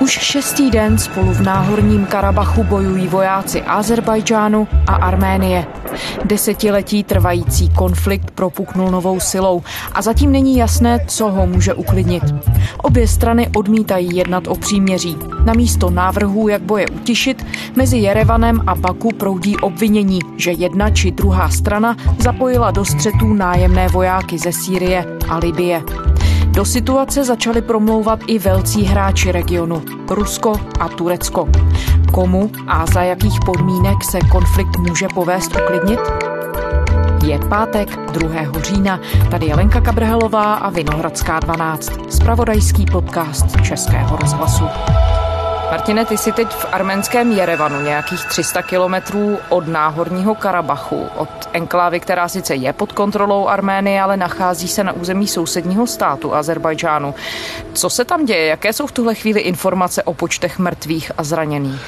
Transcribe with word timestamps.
Už 0.00 0.10
šestý 0.10 0.70
den 0.70 0.98
spolu 0.98 1.32
v 1.32 1.42
náhorním 1.42 2.06
Karabachu 2.06 2.64
bojují 2.64 3.06
vojáci 3.06 3.62
Azerbajdžánu 3.62 4.68
a 4.86 4.94
Arménie. 4.94 5.81
Desetiletí 6.24 7.04
trvající 7.04 7.70
konflikt 7.70 8.30
propuknul 8.30 8.90
novou 8.90 9.20
silou 9.20 9.62
a 9.92 10.02
zatím 10.02 10.32
není 10.32 10.56
jasné, 10.56 10.98
co 11.06 11.30
ho 11.30 11.46
může 11.46 11.74
uklidnit. 11.74 12.22
Obě 12.82 13.08
strany 13.08 13.48
odmítají 13.56 14.16
jednat 14.16 14.46
o 14.48 14.54
příměří. 14.54 15.16
Na 15.44 15.52
místo 15.52 15.90
návrhů, 15.90 16.48
jak 16.48 16.62
boje 16.62 16.88
utišit, 16.88 17.46
mezi 17.76 17.96
Jerevanem 17.96 18.60
a 18.66 18.74
Baku 18.74 19.08
proudí 19.08 19.56
obvinění, 19.56 20.18
že 20.36 20.50
jedna 20.50 20.90
či 20.90 21.10
druhá 21.10 21.48
strana 21.48 21.96
zapojila 22.18 22.70
do 22.70 22.84
střetů 22.84 23.34
nájemné 23.34 23.88
vojáky 23.88 24.38
ze 24.38 24.52
Sýrie 24.52 25.04
a 25.28 25.38
Libie. 25.38 25.82
Do 26.52 26.64
situace 26.64 27.24
začali 27.24 27.62
promlouvat 27.62 28.20
i 28.26 28.38
velcí 28.38 28.84
hráči 28.84 29.32
regionu 29.32 29.82
Rusko 30.10 30.52
a 30.80 30.88
Turecko. 30.88 31.48
Komu 32.12 32.50
a 32.66 32.86
za 32.86 33.02
jakých 33.02 33.40
podmínek 33.46 34.04
se 34.04 34.18
konflikt 34.20 34.78
může 34.78 35.08
povést 35.14 35.56
uklidnit? 35.56 36.00
Je 37.24 37.38
pátek 37.38 37.96
2. 37.96 38.62
října. 38.62 39.00
Tady 39.30 39.46
je 39.46 39.54
Lenka 39.54 39.80
Kabrhelová 39.80 40.54
a 40.54 40.70
Vinohradská 40.70 41.40
12. 41.40 41.92
Spravodajský 42.08 42.86
podcast 42.92 43.46
Českého 43.62 44.16
rozhlasu. 44.16 44.64
Martine, 45.72 46.04
ty 46.04 46.18
jsi 46.18 46.32
teď 46.32 46.48
v 46.48 46.66
arménském 46.72 47.32
Jerevanu, 47.32 47.80
nějakých 47.80 48.24
300 48.24 48.62
kilometrů 48.62 49.38
od 49.48 49.68
náhorního 49.68 50.34
Karabachu, 50.34 51.08
od 51.16 51.28
enklávy, 51.52 52.00
která 52.00 52.28
sice 52.28 52.54
je 52.54 52.72
pod 52.72 52.92
kontrolou 52.92 53.48
Arménie, 53.48 54.02
ale 54.02 54.16
nachází 54.16 54.68
se 54.68 54.84
na 54.84 54.92
území 54.92 55.28
sousedního 55.28 55.86
státu 55.86 56.34
Azerbajdžánu. 56.34 57.14
Co 57.72 57.90
se 57.90 58.04
tam 58.04 58.24
děje? 58.24 58.46
Jaké 58.46 58.72
jsou 58.72 58.86
v 58.86 58.92
tuhle 58.92 59.14
chvíli 59.14 59.40
informace 59.40 60.02
o 60.02 60.14
počtech 60.14 60.58
mrtvých 60.58 61.12
a 61.18 61.24
zraněných? 61.24 61.80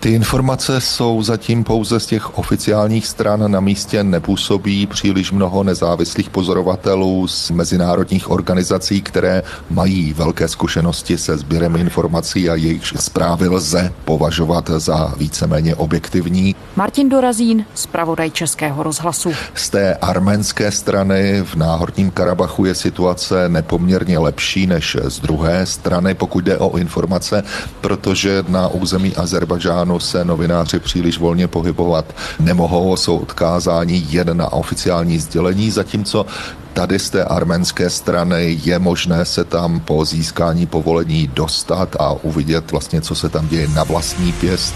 Ty 0.00 0.14
informace 0.14 0.80
jsou 0.80 1.22
zatím 1.22 1.64
pouze 1.64 2.00
z 2.00 2.06
těch 2.06 2.38
oficiálních 2.38 3.06
stran. 3.06 3.50
Na 3.50 3.60
místě 3.60 4.04
nepůsobí 4.04 4.86
příliš 4.86 5.32
mnoho 5.32 5.64
nezávislých 5.64 6.30
pozorovatelů 6.30 7.28
z 7.28 7.50
mezinárodních 7.50 8.30
organizací, 8.30 9.02
které 9.02 9.42
mají 9.70 10.12
velké 10.12 10.48
zkušenosti 10.48 11.18
se 11.18 11.38
sběrem 11.38 11.76
informací 11.76 12.50
a 12.50 12.54
jejich 12.54 12.82
zprávy 12.96 13.48
lze 13.48 13.92
považovat 14.04 14.70
za 14.76 15.14
víceméně 15.16 15.74
objektivní. 15.74 16.54
Martin 16.76 17.08
Dorazín, 17.08 17.64
zpravodaj 17.74 18.30
Českého 18.30 18.82
rozhlasu. 18.82 19.32
Z 19.54 19.70
té 19.70 19.94
arménské 19.94 20.70
strany 20.72 21.42
v 21.44 21.54
Náhorním 21.54 22.10
Karabachu 22.10 22.64
je 22.64 22.74
situace 22.74 23.48
nepoměrně 23.48 24.18
lepší 24.18 24.66
než 24.66 24.96
z 25.04 25.20
druhé 25.20 25.66
strany, 25.66 26.14
pokud 26.14 26.44
jde 26.44 26.58
o 26.58 26.76
informace, 26.76 27.42
protože 27.80 28.44
na 28.48 28.68
území 28.68 29.16
Azerbajdžánu 29.16 29.89
Iránu 29.90 30.00
se 30.00 30.24
novináři 30.24 30.78
příliš 30.78 31.18
volně 31.18 31.48
pohybovat 31.48 32.14
nemohou, 32.40 32.96
jsou 32.96 33.16
odkázáni 33.18 34.06
jen 34.08 34.36
na 34.36 34.52
oficiální 34.52 35.18
sdělení, 35.18 35.70
zatímco 35.70 36.26
tady 36.72 36.98
z 36.98 37.10
té 37.10 37.24
arménské 37.24 37.90
strany 37.90 38.58
je 38.64 38.78
možné 38.78 39.24
se 39.24 39.44
tam 39.44 39.80
po 39.80 40.04
získání 40.04 40.66
povolení 40.66 41.26
dostat 41.34 41.96
a 41.98 42.12
uvidět 42.12 42.70
vlastně, 42.70 43.00
co 43.00 43.14
se 43.14 43.28
tam 43.28 43.48
děje 43.48 43.68
na 43.68 43.84
vlastní 43.84 44.32
pěst. 44.32 44.74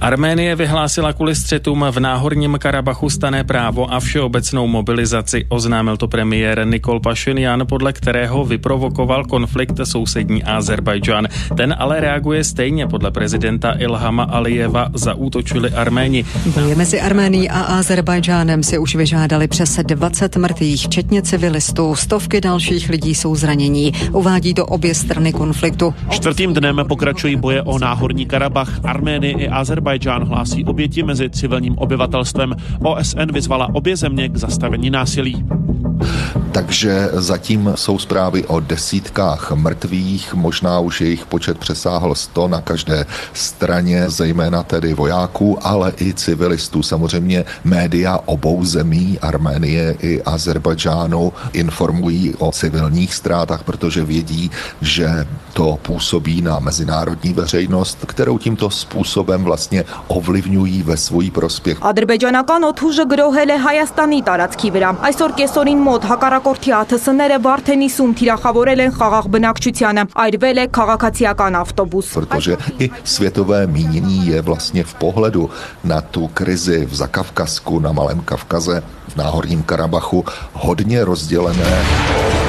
Arménie 0.00 0.56
vyhlásila 0.56 1.12
kvůli 1.12 1.34
střetům 1.34 1.84
v 1.90 2.00
náhorním 2.00 2.56
Karabachu 2.60 3.10
stané 3.10 3.44
právo 3.44 3.92
a 3.92 4.00
všeobecnou 4.00 4.66
mobilizaci. 4.66 5.46
Oznámil 5.48 5.96
to 5.96 6.08
premiér 6.08 6.66
Nikol 6.66 7.00
Pašinjan, 7.00 7.66
podle 7.66 7.92
kterého 7.92 8.44
vyprovokoval 8.44 9.24
konflikt 9.24 9.80
sousední 9.84 10.44
Azerbajdžán. 10.44 11.28
Ten 11.56 11.74
ale 11.78 12.00
reaguje 12.00 12.44
stejně. 12.44 12.86
Podle 12.86 13.10
prezidenta 13.10 13.74
Ilhama 13.78 14.22
Alijeva 14.22 14.88
zaútočili 14.94 15.70
Arméni. 15.70 16.24
Boje 16.54 16.74
mezi 16.74 17.00
Arménií 17.00 17.50
a 17.50 17.60
Azerbajdžánem 17.60 18.62
si 18.62 18.78
už 18.78 18.94
vyžádali 18.94 19.48
přes 19.48 19.80
20 19.82 20.36
mrtvých, 20.36 20.86
včetně 20.86 21.22
civilistů. 21.22 21.94
Stovky 21.94 22.40
dalších 22.40 22.88
lidí 22.88 23.14
jsou 23.14 23.34
zranění. 23.34 23.92
Uvádí 24.12 24.54
to 24.54 24.66
obě 24.66 24.94
strany 24.94 25.32
konfliktu. 25.32 25.94
Čtvrtým 26.10 26.54
dnem 26.54 26.80
pokračují 26.88 27.36
boje 27.36 27.62
o 27.62 27.78
náhorní 27.78 28.26
Karabach. 28.26 28.84
Arménie 28.84 29.32
i 29.32 29.48
Azerbajdžán 29.48 29.85
Azerbajdžán 29.86 30.24
hlásí 30.24 30.64
oběti 30.64 31.02
mezi 31.02 31.30
civilním 31.30 31.78
obyvatelstvem. 31.78 32.54
OSN 32.82 33.32
vyzvala 33.32 33.74
obě 33.74 33.96
země 33.96 34.28
k 34.28 34.36
zastavení 34.36 34.90
násilí. 34.90 35.44
Takže 36.52 37.08
zatím 37.12 37.72
jsou 37.74 37.98
zprávy 37.98 38.44
o 38.44 38.60
desítkách 38.60 39.52
mrtvých, 39.52 40.34
možná 40.34 40.80
už 40.80 41.00
jejich 41.00 41.26
počet 41.26 41.58
přesáhl 41.58 42.14
100 42.14 42.48
na 42.48 42.60
každé 42.60 43.06
straně, 43.32 44.10
zejména 44.10 44.62
tedy 44.62 44.94
vojáků, 44.94 45.58
ale 45.62 45.92
i 46.00 46.14
civilistů. 46.14 46.82
Samozřejmě 46.82 47.44
média 47.64 48.18
obou 48.24 48.64
zemí, 48.64 49.18
Arménie 49.22 49.96
i 50.02 50.22
Azerbajdžánu, 50.22 51.32
informují 51.52 52.34
o 52.38 52.52
civilních 52.52 53.14
ztrátách, 53.14 53.62
protože 53.62 54.04
vědí, 54.04 54.50
že 54.80 55.26
to 55.55 55.79
působí 55.81 56.41
na 56.41 56.59
mezinárodní 56.59 57.33
veřejnost, 57.33 57.97
kterou 58.05 58.37
tímto 58.37 58.69
způsobem 58.69 59.43
vlastně 59.43 59.83
ovlivňují 60.07 60.83
ve 60.83 60.97
svůj 60.97 61.31
prospěch. 61.31 61.77
Ադրբեջանական 61.81 62.61
օթուժը 62.71 63.05
գրոհել 63.11 63.49
է 63.51 63.57
Հայաստանի 63.65 64.19
տարածքի 64.27 64.69
վրա։ 64.75 64.89
Այսօր 65.07 65.31
կեսօրին 65.39 65.79
մոտ 65.87 66.03
հակառակորդի 66.11 66.71
ԱԹՍ-ները 66.71 67.37
Վարդեն 67.45 67.81
50 67.89 68.15
թիրախավորել 68.19 68.79
են 68.85 68.91
խաղաղ 68.97 69.25
բնակչությանը։ 69.33 70.03
Այրվել 70.25 70.57
է 70.61 70.65
քաղաքացիական 70.77 71.53
ավտոբus։ 71.61 72.05
Protože 72.13 72.57
i 72.79 72.89
světové 73.03 73.67
mínění 73.67 74.27
je 74.27 74.41
vlastně 74.41 74.83
v 74.83 74.93
pohledu 74.93 75.49
na 75.83 76.01
tu 76.01 76.27
krizi 76.27 76.85
v 76.85 76.95
Zakavkazku, 76.95 77.79
na 77.79 77.91
Malém 77.91 78.19
Kavkaze, 78.21 78.83
v 79.07 79.15
Náhorním 79.15 79.63
Karabachu 79.63 80.25
hodně 80.53 81.05
rozdělené. 81.05 82.44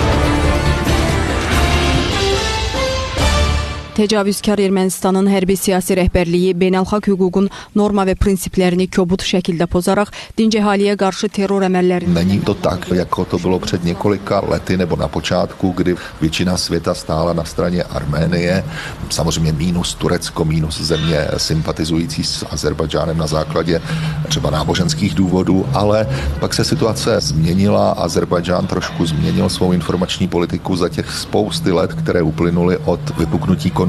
Təcavüzkar 3.98 4.60
Ermənistanın 4.62 5.26
hərbi 5.26 5.56
siyasi 5.58 5.96
rəhbərliyi 5.98 6.52
beynəlxalq 6.62 7.08
hüququn 7.10 7.48
norma 7.80 8.04
və 8.06 8.14
prinsiplərini 8.22 8.86
kobud 8.94 9.24
şəkildə 9.26 9.66
pozaraq 9.74 10.12
dinc 10.38 10.54
əhaliyə 10.60 10.94
qarşı 11.02 11.32
terror 11.34 11.66
əməllərini 11.66 12.14
Není 12.14 12.38
to 12.46 12.54
tak, 12.54 12.86
jako 12.94 13.26
to 13.26 13.38
bylo 13.40 13.60
před 13.60 13.84
několika 13.84 14.44
lety 14.50 14.78
nebo 14.78 14.96
na 14.96 15.08
počátku, 15.08 15.74
kdy 15.78 15.96
většina 16.22 16.58
světa 16.58 16.94
stála 16.94 17.34
na 17.34 17.44
straně 17.44 17.84
Arménie, 17.84 18.64
samozřejmě 19.10 19.52
mínus 19.52 19.96
Turecko, 19.96 20.46
mínus 20.46 20.82
země 20.82 21.28
sympatizující 21.38 22.24
s 22.24 22.46
Azerbajdžánem 22.52 23.18
na 23.18 23.28
základě 23.28 23.82
třeba 24.28 24.50
náboženských 24.50 25.14
důvodů, 25.14 25.66
ale 25.74 26.08
pak 26.40 26.54
se 26.54 26.64
situace 26.64 27.20
změnila, 27.20 27.92
Azerbajdžán 27.92 28.68
trošku 28.68 29.06
změnil 29.06 29.50
svou 29.50 29.72
informační 29.72 30.28
politiku 30.28 30.76
za 30.76 30.90
těch 30.90 31.12
spousty 31.12 31.72
let, 31.72 31.94
které 31.94 32.22
uplynuly 32.22 32.78
od 32.78 33.18
vypuknutí 33.18 33.70
konfliktu 33.72 33.87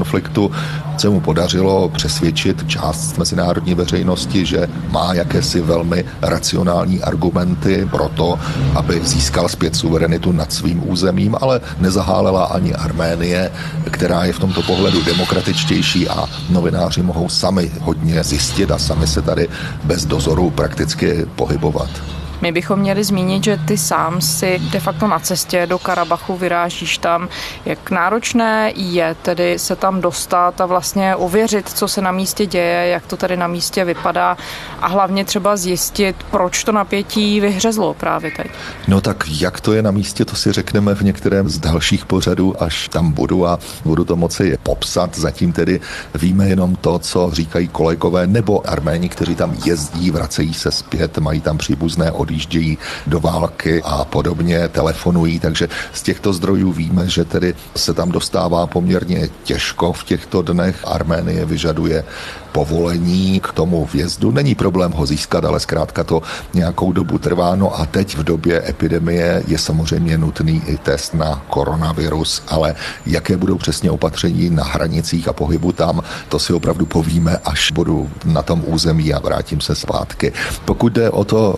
se 0.97 1.09
mu 1.09 1.19
podařilo 1.19 1.89
přesvědčit 1.89 2.67
část 2.67 3.17
mezinárodní 3.17 3.73
veřejnosti, 3.73 4.45
že 4.45 4.67
má 4.91 5.13
jakési 5.13 5.61
velmi 5.61 6.05
racionální 6.21 7.01
argumenty 7.01 7.87
pro 7.91 8.09
to, 8.09 8.39
aby 8.75 9.01
získal 9.03 9.49
zpět 9.49 9.75
suverenitu 9.75 10.31
nad 10.31 10.53
svým 10.53 10.89
územím, 10.89 11.35
ale 11.41 11.61
nezahálela 11.79 12.45
ani 12.45 12.73
Arménie, 12.73 13.51
která 13.91 14.25
je 14.25 14.33
v 14.33 14.39
tomto 14.39 14.61
pohledu 14.61 15.03
demokratičtější 15.03 16.09
a 16.09 16.25
novináři 16.49 17.01
mohou 17.01 17.29
sami 17.29 17.71
hodně 17.81 18.23
zjistit 18.23 18.71
a 18.71 18.77
sami 18.77 19.07
se 19.07 19.21
tady 19.21 19.47
bez 19.83 20.05
dozoru 20.05 20.49
prakticky 20.49 21.25
pohybovat. 21.35 22.18
My 22.41 22.51
bychom 22.51 22.79
měli 22.79 23.03
zmínit, 23.03 23.43
že 23.43 23.59
ty 23.67 23.77
sám 23.77 24.21
si 24.21 24.59
de 24.59 24.79
facto 24.79 25.07
na 25.07 25.19
cestě 25.19 25.67
do 25.67 25.79
Karabachu 25.79 26.37
vyrážíš 26.37 26.97
tam. 26.97 27.29
Jak 27.65 27.91
náročné 27.91 28.71
je 28.75 29.15
tedy 29.21 29.59
se 29.59 29.75
tam 29.75 30.01
dostat 30.01 30.61
a 30.61 30.65
vlastně 30.65 31.15
ověřit, 31.15 31.69
co 31.69 31.87
se 31.87 32.01
na 32.01 32.11
místě 32.11 32.45
děje, 32.45 32.87
jak 32.87 33.05
to 33.05 33.17
tady 33.17 33.37
na 33.37 33.47
místě 33.47 33.85
vypadá 33.85 34.37
a 34.81 34.87
hlavně 34.87 35.25
třeba 35.25 35.57
zjistit, 35.57 36.15
proč 36.31 36.63
to 36.63 36.71
napětí 36.71 37.39
vyhřezlo 37.39 37.93
právě 37.93 38.31
teď. 38.37 38.51
No 38.87 39.01
tak 39.01 39.23
jak 39.27 39.61
to 39.61 39.73
je 39.73 39.81
na 39.81 39.91
místě, 39.91 40.25
to 40.25 40.35
si 40.35 40.51
řekneme 40.51 40.95
v 40.95 41.01
některém 41.01 41.49
z 41.49 41.59
dalších 41.59 42.05
pořadů, 42.05 42.63
až 42.63 42.89
tam 42.89 43.11
budu 43.11 43.47
a 43.47 43.59
budu 43.85 44.03
to 44.03 44.15
moci 44.15 44.57
popsat. 44.63 45.17
Zatím 45.17 45.53
tedy 45.53 45.79
víme 46.15 46.47
jenom 46.47 46.75
to, 46.75 46.99
co 46.99 47.29
říkají 47.33 47.67
kolegové 47.67 48.27
nebo 48.27 48.69
arméni, 48.69 49.09
kteří 49.09 49.35
tam 49.35 49.55
jezdí, 49.65 50.11
vracejí 50.11 50.53
se 50.53 50.71
zpět, 50.71 51.17
mají 51.17 51.41
tam 51.41 51.57
příbuzné 51.57 52.11
od 52.11 52.28
odjíždějí 52.29 52.77
do 53.07 53.19
války 53.19 53.81
a 53.85 54.05
podobně, 54.05 54.67
telefonují, 54.67 55.39
takže 55.39 55.67
z 55.93 56.01
těchto 56.01 56.33
zdrojů 56.33 56.71
víme, 56.71 57.09
že 57.09 57.25
tedy 57.25 57.55
se 57.75 57.93
tam 57.93 58.11
dostává 58.11 58.67
poměrně 58.67 59.29
těžko 59.43 59.93
v 59.93 60.03
těchto 60.03 60.41
dnech. 60.41 60.77
Arménie 60.85 61.45
vyžaduje 61.45 62.03
povolení 62.51 63.39
k 63.39 63.51
tomu 63.53 63.89
vjezdu. 63.93 64.31
Není 64.31 64.55
problém 64.55 64.91
ho 64.91 65.05
získat, 65.05 65.45
ale 65.45 65.59
zkrátka 65.59 66.03
to 66.03 66.21
nějakou 66.53 66.91
dobu 66.91 67.17
trvá. 67.17 67.55
No 67.55 67.79
a 67.79 67.85
teď 67.85 68.17
v 68.17 68.23
době 68.23 68.69
epidemie 68.69 69.43
je 69.47 69.57
samozřejmě 69.57 70.17
nutný 70.17 70.61
i 70.65 70.77
test 70.77 71.13
na 71.13 71.41
koronavirus, 71.49 72.43
ale 72.47 72.75
jaké 73.05 73.37
budou 73.37 73.57
přesně 73.57 73.91
opatření 73.91 74.49
na 74.49 74.63
hranicích 74.63 75.27
a 75.27 75.33
pohybu 75.33 75.71
tam, 75.71 76.01
to 76.29 76.39
si 76.39 76.53
opravdu 76.53 76.85
povíme, 76.85 77.37
až 77.45 77.71
budu 77.71 78.09
na 78.25 78.41
tom 78.41 78.63
území 78.65 79.13
a 79.13 79.19
vrátím 79.19 79.61
se 79.61 79.75
zpátky. 79.75 80.33
Pokud 80.65 80.93
jde 80.93 81.09
o 81.09 81.23
to 81.23 81.55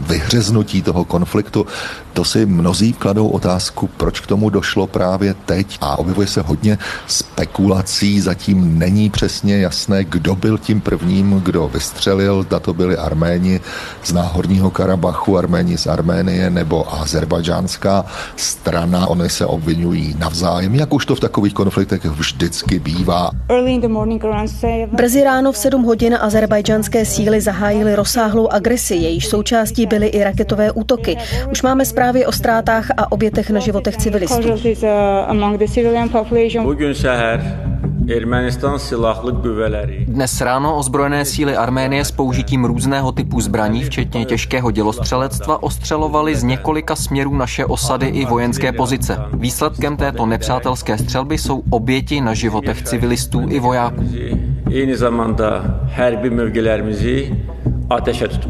vyhřeznutí 0.61 0.81
toho 0.81 1.05
konfliktu, 1.05 1.65
to 2.13 2.23
si 2.25 2.45
mnozí 2.45 2.93
kladou 2.93 3.27
otázku, 3.27 3.89
proč 3.97 4.19
k 4.19 4.27
tomu 4.27 4.49
došlo 4.49 4.87
právě 4.87 5.33
teď. 5.45 5.77
A 5.81 5.99
objevuje 5.99 6.27
se 6.27 6.41
hodně 6.41 6.77
spekulací, 7.07 8.21
zatím 8.21 8.79
není 8.79 9.09
přesně 9.09 9.57
jasné, 9.57 10.03
kdo 10.03 10.35
byl 10.35 10.57
tím 10.57 10.81
prvním, 10.81 11.41
kdo 11.45 11.67
vystřelil, 11.67 12.43
zda 12.43 12.59
to 12.59 12.73
byli 12.73 12.97
Arméni 12.97 13.59
z 14.03 14.13
Náhorního 14.13 14.71
Karabachu, 14.71 15.37
Arméni 15.37 15.77
z 15.77 15.87
Arménie 15.87 16.49
nebo 16.49 16.85
azerbajdžánská 17.01 18.05
strana. 18.35 19.07
Oni 19.07 19.29
se 19.29 19.45
obvinují 19.45 20.15
navzájem, 20.19 20.75
jak 20.75 20.93
už 20.93 21.05
to 21.05 21.15
v 21.15 21.19
takových 21.19 21.53
konfliktech 21.53 22.05
vždycky 22.05 22.79
bývá. 22.79 23.31
Brzy 24.91 25.23
ráno 25.23 25.51
v 25.51 25.57
7 25.57 25.83
hodin 25.83 26.17
azerbajdžanské 26.21 27.05
síly 27.05 27.41
zahájily 27.41 27.95
rozsáhlou 27.95 28.47
agresi, 28.47 28.95
jejíž 28.95 29.27
součástí 29.27 29.85
byly 29.85 30.07
i 30.07 30.23
raketové 30.23 30.50
útoky. 30.71 31.17
Už 31.51 31.61
máme 31.61 31.85
zprávy 31.85 32.25
o 32.25 32.31
ztrátách 32.31 32.85
a 32.97 33.11
obětech 33.11 33.49
na 33.49 33.59
životech 33.59 33.97
civilistů. 33.97 34.41
Dnes 40.07 40.41
ráno 40.41 40.77
ozbrojené 40.77 41.25
síly 41.25 41.55
Arménie 41.55 42.05
s 42.05 42.11
použitím 42.11 42.65
různého 42.65 43.11
typu 43.11 43.41
zbraní, 43.41 43.83
včetně 43.83 44.25
těžkého 44.25 44.71
dělostřelectva, 44.71 45.63
ostřelovali 45.63 46.35
z 46.35 46.43
několika 46.43 46.95
směrů 46.95 47.35
naše 47.35 47.65
osady 47.65 48.07
i 48.07 48.25
vojenské 48.25 48.71
pozice. 48.71 49.17
Výsledkem 49.33 49.97
této 49.97 50.25
nepřátelské 50.25 50.97
střelby 50.97 51.37
jsou 51.37 51.63
oběti 51.69 52.21
na 52.21 52.33
životech 52.33 52.81
civilistů 52.81 53.49
i 53.49 53.59
vojáků 53.59 54.03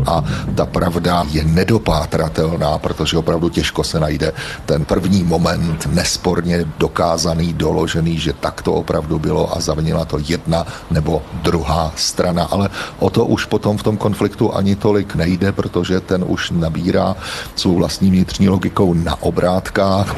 a 0.06 0.24
ta 0.56 0.66
pravda 0.66 1.26
je 1.32 1.44
nedopátratelná, 1.44 2.78
protože 2.78 3.18
opravdu 3.18 3.50
těžko 3.50 3.84
se 3.84 4.00
najde 4.00 4.34
ten 4.66 4.86
první 4.86 5.24
moment 5.24 5.90
nesporně 5.92 6.66
dokázaný, 6.78 7.54
doložený, 7.54 8.18
že 8.18 8.34
tak 8.34 8.62
to 8.62 8.74
opravdu 8.74 9.20
bylo 9.20 9.58
a 9.58 9.60
zavinila 9.60 10.06
to 10.06 10.18
jedna 10.28 10.68
nebo 10.92 11.22
druhá 11.42 11.92
strana. 11.96 12.44
Ale 12.44 12.70
o 13.00 13.10
to 13.10 13.26
už 13.26 13.46
potom 13.46 13.78
v 13.78 13.84
tom 13.84 13.98
konfliktu 13.98 14.56
ani 14.56 14.76
tolik 14.76 15.16
nejde, 15.16 15.52
protože 15.52 16.00
ten 16.00 16.26
už 16.28 16.52
nabírá 16.52 17.16
svou 17.56 17.76
vlastní 17.76 18.12
vnitřní 18.12 18.50
logikou 18.50 18.94
na 18.94 19.22
obrátkách. 19.22 20.16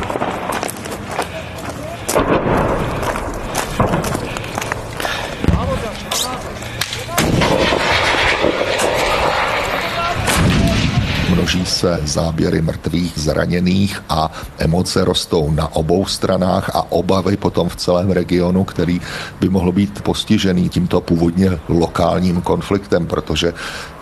Se 11.83 11.99
záběry 12.03 12.61
mrtvých, 12.61 13.13
zraněných 13.15 14.03
a 14.09 14.31
emoce 14.57 15.05
rostou 15.05 15.51
na 15.51 15.75
obou 15.75 16.05
stranách 16.05 16.71
a 16.73 16.91
obavy 16.91 17.37
potom 17.37 17.69
v 17.69 17.75
celém 17.75 18.11
regionu, 18.11 18.63
který 18.63 19.01
by 19.39 19.49
mohl 19.49 19.71
být 19.71 20.01
postižený 20.01 20.69
tímto 20.69 21.01
původně 21.01 21.59
lokálním 21.67 22.41
konfliktem, 22.41 23.05
protože 23.05 23.53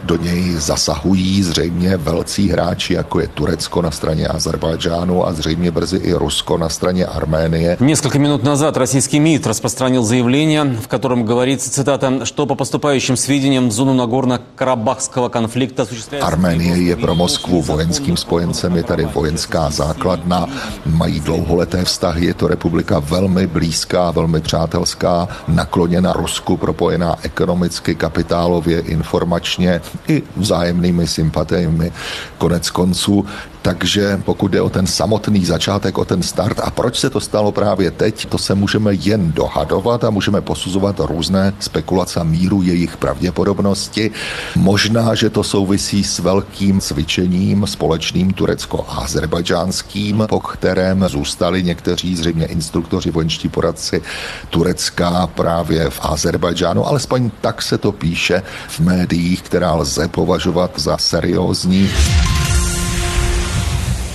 do 0.04 0.16
něj 0.16 0.54
zasahují 0.58 1.42
zřejmě 1.42 1.96
velcí 1.96 2.48
hráči, 2.48 2.94
jako 2.94 3.20
je 3.20 3.28
Turecko 3.28 3.82
na 3.82 3.90
straně 3.90 4.28
Azerbajdžánu 4.28 5.26
a 5.26 5.32
zřejmě 5.32 5.70
brzy 5.70 5.96
i 5.96 6.12
Rusko 6.12 6.58
na 6.58 6.68
straně 6.68 7.06
Arménie. 7.06 7.76
Несколько 7.80 8.18
минут 8.18 8.42
назад 8.42 8.76
российский 8.76 9.18
МИД 9.18 9.46
распространил 9.46 10.02
заявление, 10.04 10.64
в 10.64 10.88
котором 10.88 11.24
говорится, 11.24 11.70
цитата, 11.70 12.24
что 12.24 12.46
по 12.46 12.54
поступающим 12.54 13.16
сведениям 13.16 13.68
в 13.68 13.72
зону 13.72 13.94
Нагорно-Карабахского 13.94 15.28
конфликта 15.28 15.82
осуществляется... 15.82 16.28
Arménie 16.28 16.76
je 16.76 16.96
pro 16.96 17.14
Moskvu 17.14 17.62
vojenským 17.62 18.16
spojencem, 18.16 18.76
je 18.76 18.82
tady 18.82 19.04
vojenská 19.04 19.70
základna, 19.70 20.46
mají 20.86 21.20
dlouholeté 21.20 21.84
vztahy, 21.84 22.26
je 22.26 22.34
to 22.34 22.48
republika 22.48 22.98
velmi 22.98 23.46
blízká, 23.46 24.10
velmi 24.10 24.40
přátelská, 24.40 25.28
nakloněna 25.48 26.12
Rusku, 26.12 26.56
propojená 26.56 27.16
ekonomicky, 27.22 27.94
kapitálově, 27.94 28.80
informačně 28.80 29.80
i 30.07 30.23
vzájemnými 30.35 31.07
sympatiemi. 31.07 31.91
Konec 32.37 32.69
konců 32.69 33.25
takže 33.61 34.21
pokud 34.25 34.51
jde 34.51 34.61
o 34.61 34.69
ten 34.69 34.87
samotný 34.87 35.45
začátek, 35.45 35.97
o 35.97 36.05
ten 36.05 36.23
start 36.23 36.59
a 36.59 36.71
proč 36.71 36.99
se 36.99 37.09
to 37.09 37.19
stalo 37.19 37.51
právě 37.51 37.91
teď, 37.91 38.25
to 38.25 38.37
se 38.37 38.55
můžeme 38.55 38.93
jen 38.93 39.31
dohadovat 39.31 40.03
a 40.03 40.09
můžeme 40.09 40.41
posuzovat 40.41 40.99
různé 40.99 41.53
spekulace 41.59 42.19
a 42.19 42.23
míru 42.23 42.61
jejich 42.61 42.97
pravděpodobnosti. 42.97 44.11
Možná, 44.55 45.15
že 45.15 45.29
to 45.29 45.43
souvisí 45.43 46.03
s 46.03 46.19
velkým 46.19 46.81
cvičením 46.81 47.67
společným 47.67 48.33
turecko-azerbajdžánským, 48.33 50.25
po 50.29 50.39
kterém 50.39 51.05
zůstali 51.07 51.63
někteří 51.63 52.15
zřejmě 52.15 52.45
instruktoři, 52.45 53.11
vojenští 53.11 53.49
poradci 53.49 54.01
Turecka 54.49 55.27
právě 55.27 55.89
v 55.89 55.99
Azerbajdžánu, 56.01 56.87
alespoň 56.87 57.31
tak 57.41 57.61
se 57.61 57.77
to 57.77 57.91
píše 57.91 58.43
v 58.67 58.79
médiích, 58.79 59.41
která 59.41 59.73
lze 59.73 60.07
považovat 60.07 60.71
za 60.75 60.97
seriózní. 60.97 61.89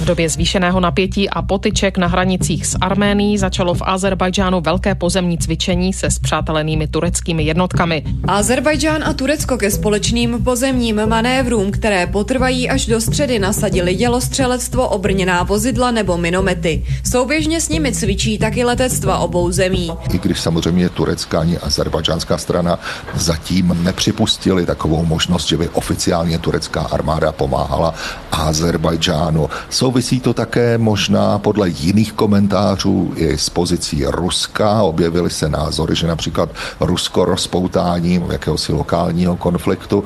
V 0.00 0.04
době 0.04 0.28
zvýšeného 0.28 0.80
napětí 0.80 1.30
a 1.30 1.42
potyček 1.42 1.98
na 1.98 2.06
hranicích 2.06 2.66
s 2.66 2.76
Arménií 2.80 3.38
začalo 3.38 3.74
v 3.74 3.82
Azerbajdžánu 3.84 4.60
velké 4.60 4.94
pozemní 4.94 5.38
cvičení 5.38 5.92
se 5.92 6.10
spřátelenými 6.10 6.88
tureckými 6.88 7.42
jednotkami. 7.44 8.02
Azerbajdžán 8.28 9.04
a 9.04 9.12
Turecko 9.12 9.56
ke 9.56 9.70
společným 9.70 10.44
pozemním 10.44 11.06
manévrům, 11.06 11.70
které 11.70 12.06
potrvají 12.06 12.70
až 12.70 12.86
do 12.86 13.00
středy, 13.00 13.38
nasadili 13.38 13.94
dělostřelectvo, 13.94 14.88
obrněná 14.88 15.42
vozidla 15.42 15.90
nebo 15.90 16.16
minomety. 16.16 16.84
Souběžně 17.10 17.60
s 17.60 17.68
nimi 17.68 17.92
cvičí 17.92 18.38
taky 18.38 18.64
letectva 18.64 19.18
obou 19.18 19.52
zemí. 19.52 19.90
I 20.14 20.18
když 20.18 20.40
samozřejmě 20.40 20.88
turecká 20.88 21.40
ani 21.40 21.58
azerbajdžánská 21.58 22.38
strana 22.38 22.78
zatím 23.14 23.78
nepřipustili 23.82 24.66
takovou 24.66 25.04
možnost, 25.04 25.48
že 25.48 25.56
by 25.56 25.68
oficiálně 25.68 26.38
turecká 26.38 26.80
armáda 26.80 27.32
pomáhala 27.32 27.94
Azerbajdžánu. 28.32 29.48
Souvisí 29.86 30.20
to 30.20 30.34
také 30.34 30.78
možná 30.78 31.38
podle 31.38 31.68
jiných 31.68 32.12
komentářů 32.12 33.12
i 33.16 33.38
s 33.38 33.50
pozicí 33.50 34.04
Ruska. 34.06 34.82
Objevily 34.82 35.30
se 35.30 35.48
názory, 35.48 35.94
že 35.94 36.06
například 36.06 36.48
Rusko 36.80 37.24
rozpoutáním 37.24 38.30
jakéhosi 38.30 38.72
lokálního 38.72 39.36
konfliktu 39.36 40.04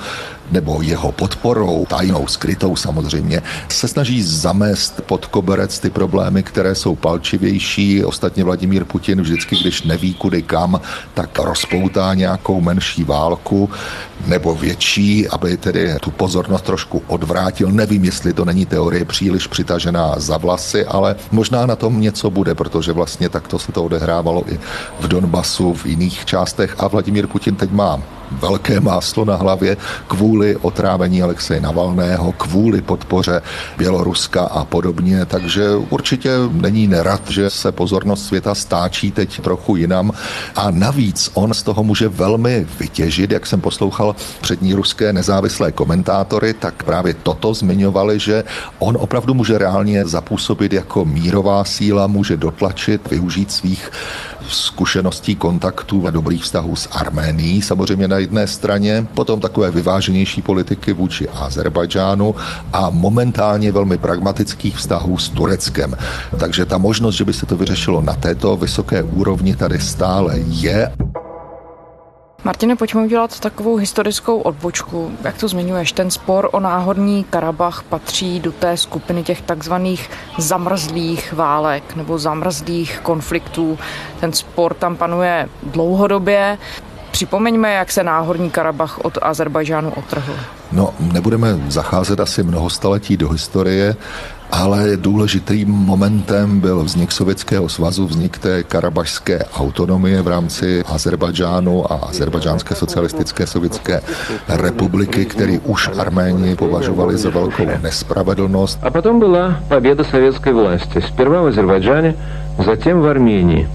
nebo 0.50 0.83
jeho 0.83 1.12
podporou, 1.12 1.87
tajnou, 1.88 2.26
skrytou 2.26 2.76
samozřejmě, 2.76 3.42
se 3.69 3.88
snaží 3.88 4.23
zamést 4.23 5.00
pod 5.00 5.26
koberec 5.26 5.78
ty 5.78 5.90
problémy, 5.90 6.42
které 6.42 6.75
jsou 6.75 6.97
palčivější. 6.97 8.04
Ostatně 8.04 8.45
Vladimír 8.45 8.85
Putin 8.85 9.21
vždycky, 9.21 9.57
když 9.57 9.83
neví 9.83 10.14
kudy 10.14 10.42
kam, 10.42 10.80
tak 11.14 11.38
rozpoutá 11.38 12.14
nějakou 12.14 12.61
menší 12.61 13.04
válku 13.04 13.71
nebo 14.26 14.54
větší, 14.54 15.28
aby 15.28 15.57
tedy 15.57 15.95
tu 16.00 16.11
pozornost 16.11 16.64
trošku 16.64 17.02
odvrátil. 17.07 17.71
Nevím, 17.71 18.04
jestli 18.04 18.33
to 18.33 18.45
není 18.45 18.66
teorie 18.66 19.04
příliš 19.04 19.47
přitažená 19.47 20.14
za 20.16 20.37
vlasy, 20.37 20.85
ale 20.85 21.16
možná 21.33 21.66
na 21.66 21.76
tom 21.76 22.00
něco 22.00 22.30
bude, 22.30 22.54
protože 22.54 22.92
vlastně 22.92 23.28
takto 23.28 23.59
se 23.59 23.73
to 23.73 23.85
odehrávalo 23.85 24.45
i 24.52 24.61
v 25.00 25.09
Donbasu, 25.09 25.75
v 25.75 25.87
jiných 25.87 26.25
částech 26.25 26.75
a 26.78 26.88
Vladimír 26.88 27.26
Putin 27.26 27.57
teď 27.57 27.71
má 27.71 28.02
velké 28.30 28.80
máslo 28.80 29.25
na 29.25 29.37
hlavě 29.37 29.76
kvůli 30.08 30.56
otrávení 30.56 31.22
Alexeje 31.22 31.60
Navalného, 31.60 32.32
kvůli 32.32 32.82
podpoře 32.82 33.42
Běloruska 33.78 34.42
a 34.42 34.64
podobně, 34.64 35.25
takže 35.26 35.70
určitě 35.90 36.30
není 36.50 36.87
nerad, 36.87 37.30
že 37.30 37.50
se 37.50 37.72
pozornost 37.72 38.26
světa 38.26 38.54
stáčí 38.54 39.10
teď 39.10 39.40
trochu 39.40 39.76
jinam. 39.76 40.12
A 40.56 40.70
navíc 40.70 41.30
on 41.34 41.54
z 41.54 41.62
toho 41.62 41.82
může 41.82 42.08
velmi 42.08 42.66
vytěžit, 42.80 43.30
jak 43.30 43.46
jsem 43.46 43.60
poslouchal 43.60 44.16
přední 44.40 44.75
ruské 44.75 45.12
nezávislé 45.12 45.72
komentátory, 45.72 46.54
tak 46.54 46.82
právě 46.82 47.14
toto 47.14 47.54
zmiňovali, 47.54 48.18
že 48.18 48.44
on 48.78 48.96
opravdu 49.00 49.34
může 49.34 49.58
reálně 49.58 50.06
zapůsobit 50.06 50.72
jako 50.72 51.04
mírová 51.04 51.64
síla, 51.64 52.06
může 52.06 52.37
dotlačit, 52.37 53.10
využít 53.10 53.52
svých 53.52 53.90
zkušeností 54.49 55.37
kontaktů 55.37 56.06
a 56.06 56.11
dobrých 56.11 56.42
vztahů 56.42 56.76
s 56.76 56.88
Arménií, 56.92 57.62
samozřejmě 57.62 58.09
na 58.09 58.18
jedné 58.18 58.47
straně, 58.47 59.06
potom 59.14 59.40
takové 59.40 59.70
vyváženější 59.70 60.42
politiky 60.42 60.92
vůči 60.92 61.28
Azerbajdžánu 61.28 62.35
a 62.73 62.90
momentálně 62.90 63.73
velmi 63.73 63.99
pragmatických 63.99 64.76
vztahů 64.76 65.18
s 65.18 65.28
Tureckem. 65.28 65.94
Takže 66.38 66.66
ta 66.66 66.78
možnost, 66.78 67.14
že 67.14 67.25
by 67.25 67.32
se 67.32 67.47
to 67.47 67.56
vyřešilo 67.56 68.02
na 68.02 68.12
této 68.12 68.56
vysoké 68.56 69.02
úrovni, 69.02 69.56
tady 69.56 69.80
stále 69.80 70.38
je. 70.38 70.92
Martine, 72.44 72.76
pojďme 72.76 73.02
udělat 73.02 73.40
takovou 73.40 73.76
historickou 73.76 74.40
odbočku. 74.40 75.12
Jak 75.25 75.38
to 75.38 75.49
zmiňuješ, 75.49 75.92
ten 75.92 76.11
spor 76.11 76.49
o 76.52 76.61
náhorní 76.61 77.25
Karabach 77.25 77.82
patří 77.82 78.40
do 78.40 78.52
té 78.52 78.76
skupiny 78.76 79.23
těch 79.23 79.42
takzvaných 79.42 80.11
zamrzlých 80.38 81.32
válek 81.32 81.97
nebo 81.97 82.18
zamrzlých 82.18 83.00
konfliktů. 83.02 83.78
Ten 84.20 84.32
spor 84.32 84.75
tam 84.75 84.97
panuje 84.97 85.49
dlouhodobě. 85.62 86.59
Připomeňme, 87.11 87.73
jak 87.73 87.92
se 87.92 88.02
náhorní 88.02 88.50
Karabach 88.50 88.99
od 88.99 89.18
Azerbajžánu 89.23 89.90
otrhl. 89.90 90.32
No, 90.73 90.94
nebudeme 91.00 91.49
zacházet 91.68 92.20
asi 92.20 92.42
mnoho 92.42 92.70
staletí 92.70 93.16
do 93.16 93.28
historie, 93.28 93.97
ale 94.52 94.97
důležitým 94.97 95.69
momentem 95.69 96.61
byl 96.61 96.85
vznik 96.85 97.12
Sovětského 97.12 97.69
svazu, 97.69 98.07
vznik 98.07 98.38
té 98.38 98.62
karabašské 98.62 99.45
autonomie 99.54 100.23
v 100.23 100.28
rámci 100.28 100.83
Azerbajdžánu 100.87 101.92
a 101.92 101.97
Azerbajdžánské 101.97 102.75
socialistické 102.75 103.47
sovětské 103.47 104.00
republiky, 104.49 105.25
který 105.25 105.59
už 105.59 105.90
Arméni 105.99 106.57
považovali 106.57 107.16
za 107.16 107.30
velkou 107.30 107.66
nespravedlnost. 107.83 108.78
A 108.83 108.90
potom 108.90 109.19
byla 109.19 109.61
poběda 109.69 110.04
sovětské 110.04 110.52
vlasti. 110.52 111.02
Zprva 111.02 111.42
v 111.42 111.47
Azerbajdžáně, 111.47 112.14
затем 112.65 113.01
v 113.01 113.08
Arménii. 113.08 113.67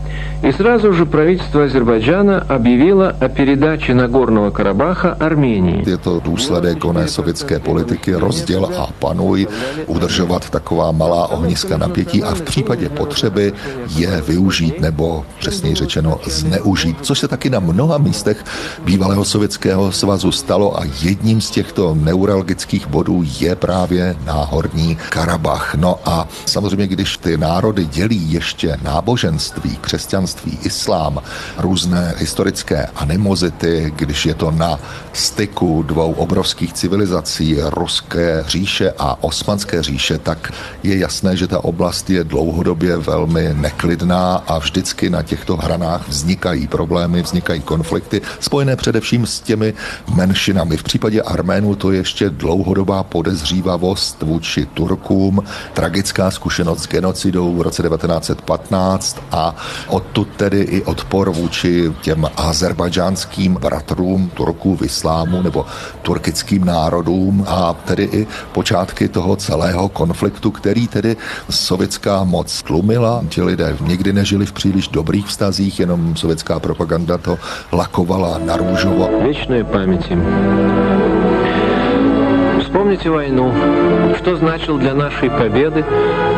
И 0.42 0.52
сразу 0.52 0.92
же 0.94 1.04
правительство 1.04 1.64
Азербайджана 1.64 2.40
объявило 2.48 3.14
о 3.20 3.28
передаче 3.28 3.92
Нагорного 3.92 4.50
Карабаха 4.50 5.12
Армении. 5.12 5.84
Je 5.86 5.96
to 5.96 6.20
důsledek 6.20 6.84
oné 6.84 7.08
sovětské 7.08 7.58
politiky 7.58 8.14
rozděl 8.14 8.70
a 8.78 8.86
panuj, 8.98 9.46
udržovat 9.86 10.50
taková 10.50 10.92
malá 10.92 11.26
ohniska 11.26 11.76
napětí 11.76 12.22
a 12.22 12.34
v 12.34 12.42
případě 12.42 12.88
potřeby 12.88 13.52
je 13.96 14.22
využít 14.28 14.80
nebo 14.80 15.24
přesněji 15.38 15.74
řečeno 15.74 16.20
zneužít, 16.24 16.96
což 17.02 17.18
se 17.18 17.28
taky 17.28 17.50
na 17.50 17.60
mnoha 17.60 17.98
místech 17.98 18.44
bývalého 18.84 19.24
sovětského 19.24 19.92
svazu 19.92 20.32
stalo 20.32 20.80
a 20.80 20.84
jedním 21.02 21.40
z 21.40 21.50
těchto 21.50 21.94
neuralgických 21.94 22.86
bodů 22.86 23.24
je 23.40 23.56
právě 23.56 24.16
náhorní 24.26 24.98
Karabach. 25.08 25.74
No 25.74 25.98
a 26.04 26.28
samozřejmě, 26.46 26.86
když 26.86 27.16
ty 27.16 27.36
národy 27.36 27.84
dělí 27.84 28.32
ještě 28.32 28.73
náboženství, 28.83 29.77
křesťanství, 29.81 30.59
islám, 30.63 31.21
různé 31.57 32.13
historické 32.17 32.87
animozity, 32.95 33.93
když 33.95 34.25
je 34.25 34.33
to 34.33 34.51
na 34.51 34.79
styku 35.13 35.83
dvou 35.83 36.11
obrovských 36.13 36.73
civilizací, 36.73 37.57
ruské 37.61 38.43
říše 38.47 38.93
a 38.97 39.23
osmanské 39.23 39.83
říše, 39.83 40.17
tak 40.17 40.51
je 40.83 40.97
jasné, 40.97 41.37
že 41.37 41.47
ta 41.47 41.63
oblast 41.63 42.09
je 42.09 42.23
dlouhodobě 42.23 42.97
velmi 42.97 43.49
neklidná 43.53 44.35
a 44.47 44.57
vždycky 44.57 45.09
na 45.09 45.21
těchto 45.21 45.57
hranách 45.57 46.07
vznikají 46.07 46.67
problémy, 46.67 47.21
vznikají 47.21 47.61
konflikty, 47.61 48.21
spojené 48.39 48.75
především 48.75 49.25
s 49.25 49.39
těmi 49.39 49.73
menšinami. 50.15 50.77
V 50.77 50.83
případě 50.83 51.21
Arménů 51.21 51.75
to 51.75 51.91
je 51.91 51.97
ještě 51.97 52.29
dlouhodobá 52.29 53.03
podezřívavost 53.03 54.21
vůči 54.21 54.65
Turkům, 54.65 55.43
tragická 55.73 56.31
zkušenost 56.31 56.83
s 56.83 56.87
genocidou 56.87 57.55
v 57.55 57.61
roce 57.61 57.83
1915 58.57 59.21
a 59.31 59.55
odtud 59.87 60.27
tedy 60.37 60.61
i 60.61 60.83
odpor 60.83 61.29
vůči 61.29 61.93
těm 62.01 62.27
azerbajdžánským 62.37 63.53
bratrům 63.53 64.29
Turků 64.33 64.75
v 64.75 64.81
islámu 64.81 65.41
nebo 65.41 65.65
turkickým 66.01 66.65
národům 66.65 67.45
a 67.47 67.73
tedy 67.73 68.03
i 68.03 68.27
počátky 68.51 69.07
toho 69.07 69.35
celého 69.35 69.89
konfliktu, 69.89 70.51
který 70.51 70.87
tedy 70.87 71.17
sovětská 71.49 72.23
moc 72.23 72.63
tlumila. 72.63 73.23
Ti 73.29 73.41
lidé 73.41 73.77
nikdy 73.81 74.13
nežili 74.13 74.45
v 74.45 74.51
příliš 74.51 74.87
dobrých 74.87 75.27
vztazích, 75.27 75.79
jenom 75.79 76.15
sovětská 76.15 76.59
propaganda 76.59 77.17
to 77.17 77.37
lakovala 77.71 78.37
na 78.37 78.57
růžovo. 78.57 79.09
Věčné 79.23 79.63
paměti. 79.63 80.15
Вспомните 82.85 83.09
войну. 83.09 83.51
Что 84.15 84.35
значил 84.35 84.77
для 84.77 84.93
нашей 84.93 85.27
победы 85.31 85.83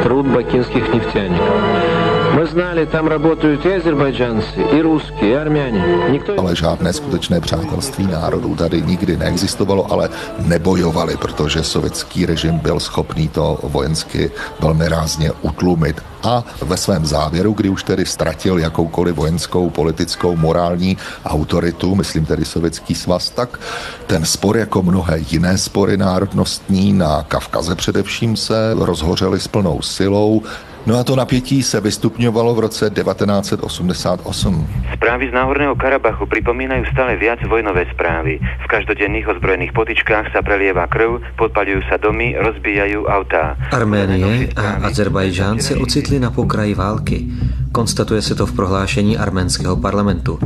труд 0.03 0.27
бакинских 0.27 0.93
нефтяников? 0.93 2.16
My 2.42 2.46
znali, 2.46 2.86
tam 2.86 3.06
работают 3.06 3.66
i 3.66 3.74
Azerbajdžanci, 3.74 4.60
i 4.72 4.80
Rusky, 4.82 5.28
i 5.28 5.36
Arméni. 5.36 5.82
Nikto... 6.10 6.32
Ale 6.38 6.56
žádné 6.56 6.92
skutečné 6.92 7.40
přátelství 7.40 8.06
národů 8.06 8.54
tady 8.54 8.82
nikdy 8.82 9.16
neexistovalo, 9.16 9.92
ale 9.92 10.08
nebojovali, 10.38 11.16
protože 11.16 11.62
sovětský 11.62 12.26
režim 12.26 12.58
byl 12.58 12.80
schopný 12.80 13.28
to 13.28 13.58
vojensky 13.62 14.30
velmi 14.60 14.88
rázně 14.88 15.32
utlumit. 15.42 16.02
A 16.22 16.44
ve 16.62 16.76
svém 16.76 17.06
závěru, 17.06 17.52
kdy 17.52 17.68
už 17.68 17.82
tedy 17.84 18.06
ztratil 18.06 18.58
jakoukoliv 18.58 19.16
vojenskou, 19.16 19.70
politickou, 19.70 20.36
morální 20.36 20.96
autoritu, 21.24 21.94
myslím 21.94 22.24
tedy 22.24 22.44
sovětský 22.44 22.94
svaz, 22.94 23.30
tak 23.30 23.60
ten 24.06 24.24
spor 24.24 24.56
jako 24.56 24.82
mnohé 24.82 25.18
jiné 25.30 25.58
spory 25.58 25.96
národnostní 25.96 26.92
na 26.92 27.22
Kavkaze 27.28 27.74
především 27.74 28.36
se 28.36 28.74
rozhořely 28.74 29.40
s 29.40 29.48
plnou 29.48 29.82
silou. 29.82 30.42
No 30.87 30.99
a 30.99 31.03
to 31.03 31.15
napětí 31.15 31.63
se 31.63 31.81
vystupňovalo 31.81 32.55
v 32.55 32.59
roce 32.59 32.89
1988. 32.89 34.67
Správy 34.93 35.29
z 35.29 35.33
Náhorného 35.33 35.75
Karabachu 35.75 36.25
připomínají 36.25 36.83
stále 36.91 37.15
viac 37.15 37.39
vojnové 37.49 37.85
zprávy. 37.93 38.39
V 38.63 38.67
každodenných 38.67 39.27
ozbrojených 39.27 39.71
potičkách 39.71 40.31
se 40.31 40.41
prelieva 40.41 40.87
krv, 40.87 41.21
podpalují 41.37 41.81
se 41.91 41.97
domy, 41.97 42.35
rozbíjají 42.39 42.97
auta. 42.97 43.57
Arménie 43.71 44.49
a 44.55 44.87
Azerbajdžán 44.87 45.59
se 45.59 45.75
ocitli 45.75 46.19
na 46.19 46.31
pokraji 46.31 46.73
války. 46.73 47.25
Konstatuje 47.71 48.21
se 48.21 48.35
to 48.35 48.45
v 48.45 48.55
prohlášení 48.55 49.17
arménského 49.17 49.77
parlamentu. 49.77 50.39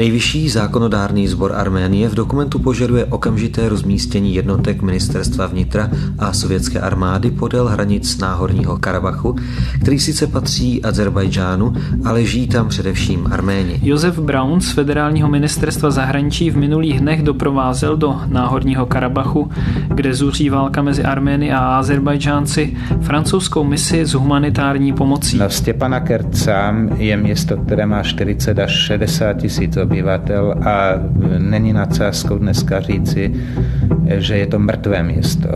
Nejvyšší 0.00 0.48
zákonodárný 0.48 1.28
sbor 1.28 1.52
Arménie 1.52 2.08
v 2.08 2.14
dokumentu 2.14 2.58
požaduje 2.58 3.04
okamžité 3.04 3.68
rozmístění 3.68 4.34
jednotek 4.34 4.82
ministerstva 4.82 5.46
vnitra 5.46 5.90
a 6.18 6.32
sovětské 6.32 6.80
armády 6.80 7.30
podél 7.30 7.68
hranic 7.68 8.18
Náhorního 8.18 8.76
Karabachu, 8.76 9.36
který 9.80 9.98
sice 9.98 10.26
patří 10.26 10.82
Azerbajdžánu, 10.82 11.72
ale 12.04 12.24
žijí 12.24 12.48
tam 12.48 12.68
především 12.68 13.26
Arméni. 13.32 13.80
Josef 13.82 14.18
Braun 14.18 14.60
z 14.60 14.72
federálního 14.72 15.28
ministerstva 15.28 15.90
zahraničí 15.90 16.50
v 16.50 16.56
minulých 16.56 17.00
dnech 17.00 17.22
doprovázel 17.22 17.96
do 17.96 18.20
Náhorního 18.26 18.86
Karabachu, 18.86 19.50
kde 19.88 20.14
zuří 20.14 20.50
válka 20.50 20.82
mezi 20.82 21.04
Armény 21.04 21.52
a 21.52 21.58
Azerbajdžánci, 21.58 22.76
francouzskou 23.00 23.64
misi 23.64 24.06
s 24.06 24.14
humanitární 24.14 24.92
pomocí. 24.92 25.38
Na 25.38 25.48
Stěpana 25.48 26.00
Kerca 26.00 26.74
je 26.96 27.16
město, 27.16 27.56
které 27.56 27.86
má 27.86 28.02
40 28.02 28.58
až 28.58 28.70
60 28.70 29.32
tisíc 29.32 29.76
obyvatel 29.76 29.89
a 30.64 30.92
není 31.38 31.72
nadsázkou 31.72 32.38
dneska 32.38 32.80
říci, 32.80 33.34
že 34.06 34.38
je 34.38 34.46
to 34.46 34.58
mrtvé 34.58 35.02
město. 35.02 35.48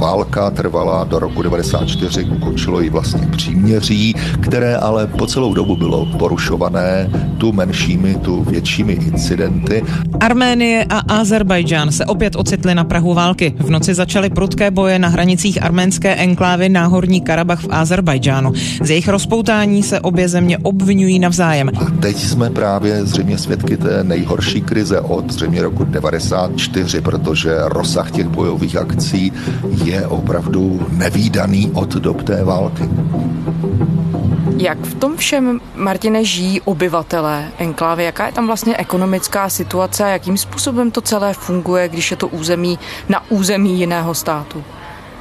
Válka 0.00 0.50
trvala 0.50 1.04
do 1.04 1.18
roku 1.18 1.42
94, 1.42 2.24
ukončilo 2.24 2.80
ji 2.80 2.90
vlastně 2.90 3.26
příměří, 3.36 4.14
které 4.40 4.76
ale 4.76 5.06
po 5.06 5.26
celou 5.26 5.54
dobu 5.54 5.76
bylo 5.76 6.06
porušované 6.06 7.10
tu 7.38 7.52
menšími, 7.52 8.14
tu 8.14 8.44
většími 8.44 8.92
incidenty. 8.92 9.84
Arménie 10.20 10.84
a 10.84 10.98
Azerbajdžán 10.98 11.92
se 11.92 12.06
opět 12.06 12.36
ocitly 12.36 12.74
na 12.74 12.84
Prahu 12.84 13.14
války. 13.14 13.54
V 13.58 13.70
noci 13.70 13.94
začaly 13.94 14.30
prudké 14.30 14.70
boje 14.70 14.98
na 14.98 15.08
hranicích 15.08 15.62
arménské 15.62 16.14
enklávy 16.14 16.68
Náhorní 16.68 17.20
Karabach 17.20 17.60
v 17.60 17.68
Azerbajdžánu. 17.70 18.52
Z 18.82 18.90
jejich 18.90 19.08
rozpoutání 19.08 19.82
se 19.82 20.00
obě 20.00 20.28
země 20.28 20.58
obvinují 20.58 21.18
navzájem. 21.18 21.68
A 21.68 21.84
teď 22.00 22.16
jsme 22.16 22.50
právě 22.50 23.04
zřejmě 23.04 23.38
svědky 23.38 23.76
té 23.76 24.04
nejhorší 24.04 24.60
krize 24.62 25.00
od 25.00 25.32
zřejmě 25.32 25.62
roku 25.62 25.84
94, 25.84 27.00
protože 27.00 27.56
rozsah 27.64 28.10
těch 28.10 28.28
bojových 28.28 28.76
akcí 28.76 29.32
je 29.84 29.89
opravdu 30.06 30.86
nevýdaný 30.90 31.70
od 31.74 31.88
dob 31.94 32.22
té 32.22 32.44
války. 32.44 32.88
Jak 34.56 34.78
v 34.78 34.94
tom 34.94 35.16
všem, 35.16 35.60
Martine, 35.74 36.24
žijí 36.24 36.60
obyvatelé 36.60 37.48
enklávy? 37.58 38.04
Jaká 38.04 38.26
je 38.26 38.32
tam 38.32 38.46
vlastně 38.46 38.76
ekonomická 38.76 39.48
situace 39.48 40.04
a 40.04 40.08
jakým 40.08 40.36
způsobem 40.36 40.90
to 40.90 41.00
celé 41.00 41.34
funguje, 41.34 41.88
když 41.88 42.10
je 42.10 42.16
to 42.16 42.28
území 42.28 42.78
na 43.08 43.30
území 43.30 43.78
jiného 43.78 44.14
státu? 44.14 44.64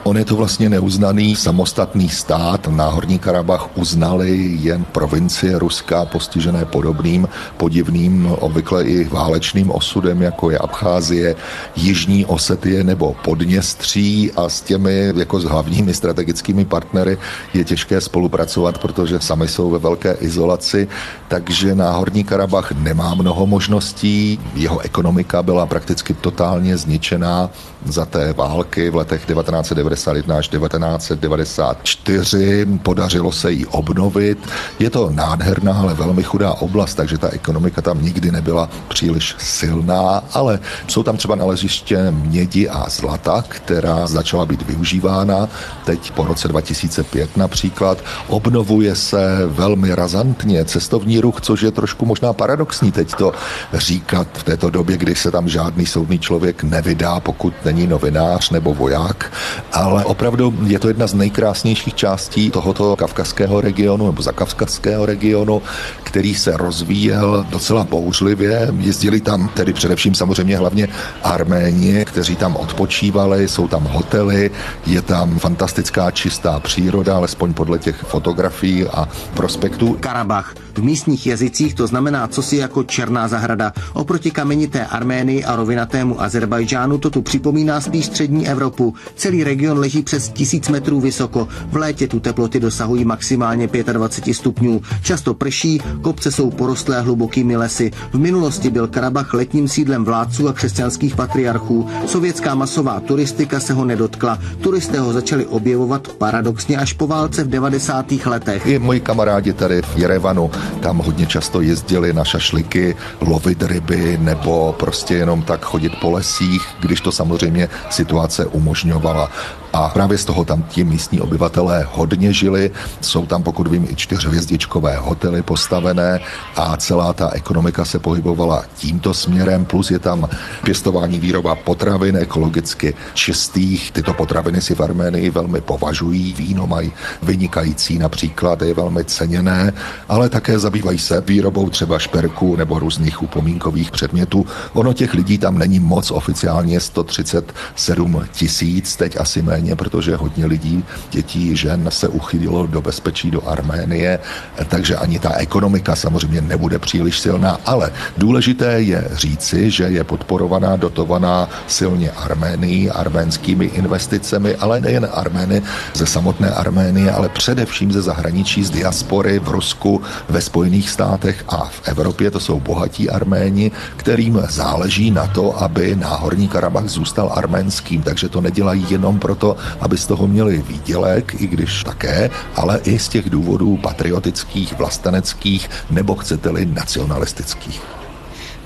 On 0.03 0.17
je 0.17 0.25
to 0.25 0.35
vlastně 0.35 0.69
neuznaný 0.69 1.35
samostatný 1.35 2.09
stát. 2.09 2.67
Náhorní 2.67 3.19
Karabach 3.19 3.77
uznali 3.77 4.57
jen 4.61 4.83
provincie 4.83 5.59
Ruska 5.59 6.05
postižené 6.05 6.65
podobným 6.65 7.27
podivným, 7.57 8.31
obvykle 8.39 8.83
i 8.83 9.03
válečným 9.03 9.71
osudem, 9.71 10.21
jako 10.21 10.51
je 10.51 10.57
Abcházie, 10.57 11.35
Jižní 11.75 12.25
Osetie 12.25 12.83
nebo 12.83 13.15
Podněstří 13.23 14.31
a 14.31 14.49
s 14.49 14.61
těmi 14.61 15.13
jako 15.15 15.39
s 15.39 15.43
hlavními 15.43 15.93
strategickými 15.93 16.65
partnery 16.65 17.17
je 17.53 17.63
těžké 17.63 18.01
spolupracovat, 18.01 18.77
protože 18.77 19.19
sami 19.19 19.47
jsou 19.47 19.69
ve 19.69 19.79
velké 19.79 20.13
izolaci, 20.19 20.87
takže 21.27 21.75
Náhorní 21.75 22.23
Karabach 22.23 22.71
nemá 22.71 23.15
mnoho 23.15 23.45
možností. 23.45 24.39
Jeho 24.55 24.79
ekonomika 24.79 25.43
byla 25.43 25.65
prakticky 25.65 26.13
totálně 26.13 26.77
zničená 26.77 27.49
za 27.85 28.05
té 28.05 28.33
války 28.33 28.89
v 28.89 28.95
letech 28.95 29.25
1991 29.25 30.37
až 30.37 30.47
1994. 30.47 32.65
Podařilo 32.83 33.31
se 33.31 33.51
jí 33.51 33.65
obnovit. 33.65 34.49
Je 34.79 34.89
to 34.89 35.09
nádherná, 35.09 35.73
ale 35.73 35.93
velmi 35.93 36.23
chudá 36.23 36.53
oblast, 36.53 36.95
takže 36.95 37.17
ta 37.17 37.29
ekonomika 37.29 37.81
tam 37.81 38.03
nikdy 38.03 38.31
nebyla 38.31 38.69
příliš 38.87 39.35
silná, 39.37 40.23
ale 40.33 40.59
jsou 40.87 41.03
tam 41.03 41.17
třeba 41.17 41.35
naleziště 41.35 42.11
mědi 42.11 42.69
a 42.69 42.89
zlata, 42.89 43.43
která 43.47 44.07
začala 44.07 44.45
být 44.45 44.61
využívána 44.61 45.49
teď 45.85 46.11
po 46.11 46.25
roce 46.25 46.47
2005 46.47 47.37
například. 47.37 47.97
Obnovuje 48.27 48.95
se 48.95 49.41
velmi 49.45 49.95
razantně 49.95 50.65
cestovní 50.65 51.19
ruch, 51.19 51.41
což 51.41 51.61
je 51.61 51.71
trošku 51.71 52.05
možná 52.05 52.33
paradoxní 52.33 52.91
teď 52.91 53.13
to 53.13 53.33
říkat 53.73 54.27
v 54.33 54.43
této 54.43 54.69
době, 54.69 54.97
kdy 54.97 55.15
se 55.15 55.31
tam 55.31 55.49
žádný 55.49 55.85
soudný 55.85 56.19
člověk 56.19 56.63
nevydá, 56.63 57.19
pokud 57.19 57.53
není 57.69 57.87
novinář 57.87 58.49
nebo 58.49 58.73
voják, 58.73 59.31
ale 59.73 60.05
opravdu 60.05 60.53
je 60.65 60.79
to 60.79 60.87
jedna 60.87 61.07
z 61.07 61.13
nejkrásnějších 61.13 61.93
částí 61.93 62.49
tohoto 62.51 62.95
kavkazského 62.95 63.61
regionu 63.61 64.05
nebo 64.05 64.21
zakavkazského 64.21 65.05
regionu, 65.05 65.61
který 66.03 66.35
se 66.35 66.57
rozvíjel 66.57 67.45
docela 67.49 67.83
bouřlivě. 67.83 68.73
Jezdili 68.77 69.21
tam 69.21 69.49
tedy 69.53 69.73
především 69.73 70.15
samozřejmě 70.15 70.57
hlavně 70.57 70.87
Arméni, 71.23 72.05
kteří 72.05 72.35
tam 72.35 72.55
odpočívali, 72.55 73.47
jsou 73.47 73.67
tam 73.67 73.83
hotely, 73.83 74.51
je 74.85 75.01
tam 75.01 75.39
fantastická 75.39 76.11
čistá 76.11 76.59
příroda, 76.59 77.15
alespoň 77.15 77.53
podle 77.53 77.79
těch 77.79 77.95
fotografií 77.95 78.87
a 78.87 79.07
prospektů. 79.33 79.97
Karabach. 79.99 80.68
V 80.79 80.83
místních 80.83 81.27
jazycích 81.27 81.73
to 81.73 81.87
znamená 81.87 82.27
cosi 82.27 82.55
jako 82.57 82.83
černá 82.83 83.27
zahrada. 83.27 83.73
Oproti 83.93 84.31
kamenité 84.31 84.85
Arménii 84.85 85.43
a 85.45 85.55
rovinatému 85.55 86.21
Azerbajdžánu 86.21 86.97
to 86.97 87.09
tu 87.09 87.21
připomíná 87.21 87.81
spíš 87.81 88.05
střední 88.05 88.47
Evropu. 88.47 88.93
Celý 89.15 89.43
region 89.43 89.77
leží 89.79 90.01
přes 90.01 90.29
tisíc 90.29 90.69
metrů 90.69 90.99
vysoko. 91.01 91.47
V 91.71 91.75
létě 91.75 92.07
tu 92.07 92.19
teploty 92.19 92.59
dosahují 92.59 93.05
maximálně 93.05 93.67
25 93.67 94.33
stupňů. 94.33 94.81
Často 95.01 95.33
prší, 95.33 95.81
kopce 96.01 96.31
jsou 96.31 96.49
porostlé 96.51 97.01
hlubokými 97.01 97.57
lesy. 97.57 97.91
V 98.13 98.19
minulosti 98.19 98.69
byl 98.69 98.87
Karabach 98.87 99.33
letním 99.33 99.67
sídlem 99.67 100.03
vládců 100.03 100.47
a 100.47 100.53
křesťanských 100.53 101.15
patriarchů. 101.15 101.87
Sovětská 102.05 102.55
masová 102.55 102.99
turistika 102.99 103.59
se 103.59 103.73
ho 103.73 103.85
nedotkla. 103.85 104.39
Turisté 104.61 104.99
ho 104.99 105.13
začali 105.13 105.45
objevovat 105.45 106.07
paradoxně 106.07 106.77
až 106.77 106.93
po 106.93 107.07
válce 107.07 107.43
v 107.43 107.47
90. 107.47 108.11
letech. 108.25 108.65
I 108.67 108.79
moji 108.79 108.99
kamarádi 108.99 109.53
tady 109.53 109.81
v 109.81 109.97
Jerevanu 109.97 110.51
tam 110.81 110.97
hodně 110.97 111.25
často 111.25 111.61
jezdili 111.61 112.13
na 112.13 112.23
šašliky, 112.23 112.95
lovit 113.21 113.63
ryby 113.63 114.17
nebo 114.21 114.75
prostě 114.79 115.13
jenom 115.13 115.41
tak 115.41 115.65
chodit 115.65 115.93
po 116.01 116.11
lesích, 116.11 116.67
když 116.79 117.01
to 117.01 117.11
samozřejmě 117.11 117.69
situace 117.89 118.45
umožňovala. 118.45 119.31
A 119.73 119.89
právě 119.89 120.17
z 120.17 120.25
toho 120.25 120.45
tam 120.45 120.63
ti 120.63 120.83
místní 120.83 121.21
obyvatelé 121.21 121.87
hodně 121.91 122.33
žili. 122.33 122.71
Jsou 123.01 123.25
tam, 123.25 123.43
pokud 123.43 123.67
vím, 123.67 123.87
i 123.89 123.95
čtyřhvězdičkové 123.95 124.97
hotely 124.97 125.41
postavené 125.41 126.19
a 126.55 126.77
celá 126.77 127.13
ta 127.13 127.29
ekonomika 127.33 127.85
se 127.85 127.99
pohybovala 127.99 128.63
tímto 128.75 129.13
směrem, 129.13 129.65
plus 129.65 129.91
je 129.91 129.99
tam 129.99 130.29
pěstování 130.63 131.19
výroba 131.19 131.55
potravin 131.55 132.17
ekologicky 132.17 132.93
čistých. 133.13 133.91
Tyto 133.91 134.13
potraviny 134.13 134.61
si 134.61 134.75
v 134.75 134.81
Arménii 134.81 135.29
velmi 135.29 135.61
považují. 135.61 136.33
Víno 136.33 136.67
mají 136.67 136.91
vynikající 137.23 137.99
například, 137.99 138.61
je 138.61 138.73
velmi 138.73 139.03
ceněné, 139.05 139.73
ale 140.09 140.29
také 140.29 140.59
zabývají 140.59 140.99
se 140.99 141.21
výrobou 141.21 141.69
třeba 141.69 141.99
šperků 141.99 142.55
nebo 142.55 142.79
různých 142.79 143.23
upomínkových 143.23 143.91
předmětů. 143.91 144.45
Ono 144.73 144.93
těch 144.93 145.13
lidí 145.13 145.37
tam 145.37 145.57
není 145.57 145.79
moc 145.79 146.11
oficiálně 146.11 146.79
137 146.79 148.25
tisíc, 148.31 148.95
teď 148.95 149.19
asi 149.19 149.41
méně 149.41 149.58
méně, 149.59 149.75
protože 149.75 150.15
hodně 150.15 150.45
lidí, 150.45 150.83
dětí, 151.11 151.55
žen 151.55 151.83
se 151.91 152.07
uchylilo 152.07 152.67
do 152.67 152.81
bezpečí 152.81 153.31
do 153.31 153.47
Arménie, 153.47 154.19
takže 154.67 154.95
ani 154.95 155.19
ta 155.19 155.35
ekonomika 155.35 155.95
samozřejmě 155.95 156.41
nebude 156.41 156.79
příliš 156.79 157.19
silná, 157.19 157.59
ale 157.65 157.91
důležité 158.17 158.81
je 158.81 159.03
říci, 159.13 159.71
že 159.71 159.83
je 159.83 160.03
podporovaná, 160.03 160.75
dotovaná 160.75 161.49
silně 161.67 162.11
Arménií, 162.11 162.89
arménskými 162.89 163.65
investicemi, 163.65 164.55
ale 164.55 164.79
nejen 164.79 165.07
Armény 165.11 165.61
ze 165.93 166.05
samotné 166.05 166.49
Arménie, 166.49 167.11
ale 167.11 167.29
především 167.29 167.91
ze 167.91 168.01
zahraničí, 168.01 168.63
z 168.63 168.69
diaspory 168.69 169.39
v 169.39 169.47
Rusku, 169.49 170.01
ve 170.29 170.41
Spojených 170.41 170.89
státech 170.89 171.43
a 171.49 171.67
v 171.67 171.81
Evropě. 171.85 172.31
To 172.31 172.39
jsou 172.39 172.59
bohatí 172.59 173.09
Arméni, 173.09 173.71
kterým 173.97 174.39
záleží 174.49 175.11
na 175.11 175.27
to, 175.27 175.51
aby 175.61 175.95
Náhorní 175.95 176.47
Karabach 176.47 176.87
zůstal 176.87 177.31
arménským, 177.35 178.01
takže 178.01 178.29
to 178.29 178.41
nedělají 178.41 178.85
jenom 178.89 179.19
proto, 179.19 179.48
proto, 179.53 179.79
aby 179.79 179.97
z 179.97 180.07
toho 180.07 180.27
měli 180.27 180.61
výdělek, 180.61 181.41
i 181.41 181.47
když 181.47 181.83
také, 181.83 182.29
ale 182.55 182.79
i 182.83 182.99
z 182.99 183.07
těch 183.09 183.29
důvodů 183.29 183.77
patriotických, 183.77 184.77
vlasteneckých 184.77 185.69
nebo 185.91 186.15
chcete-li 186.15 186.65
nacionalistických. 186.65 187.98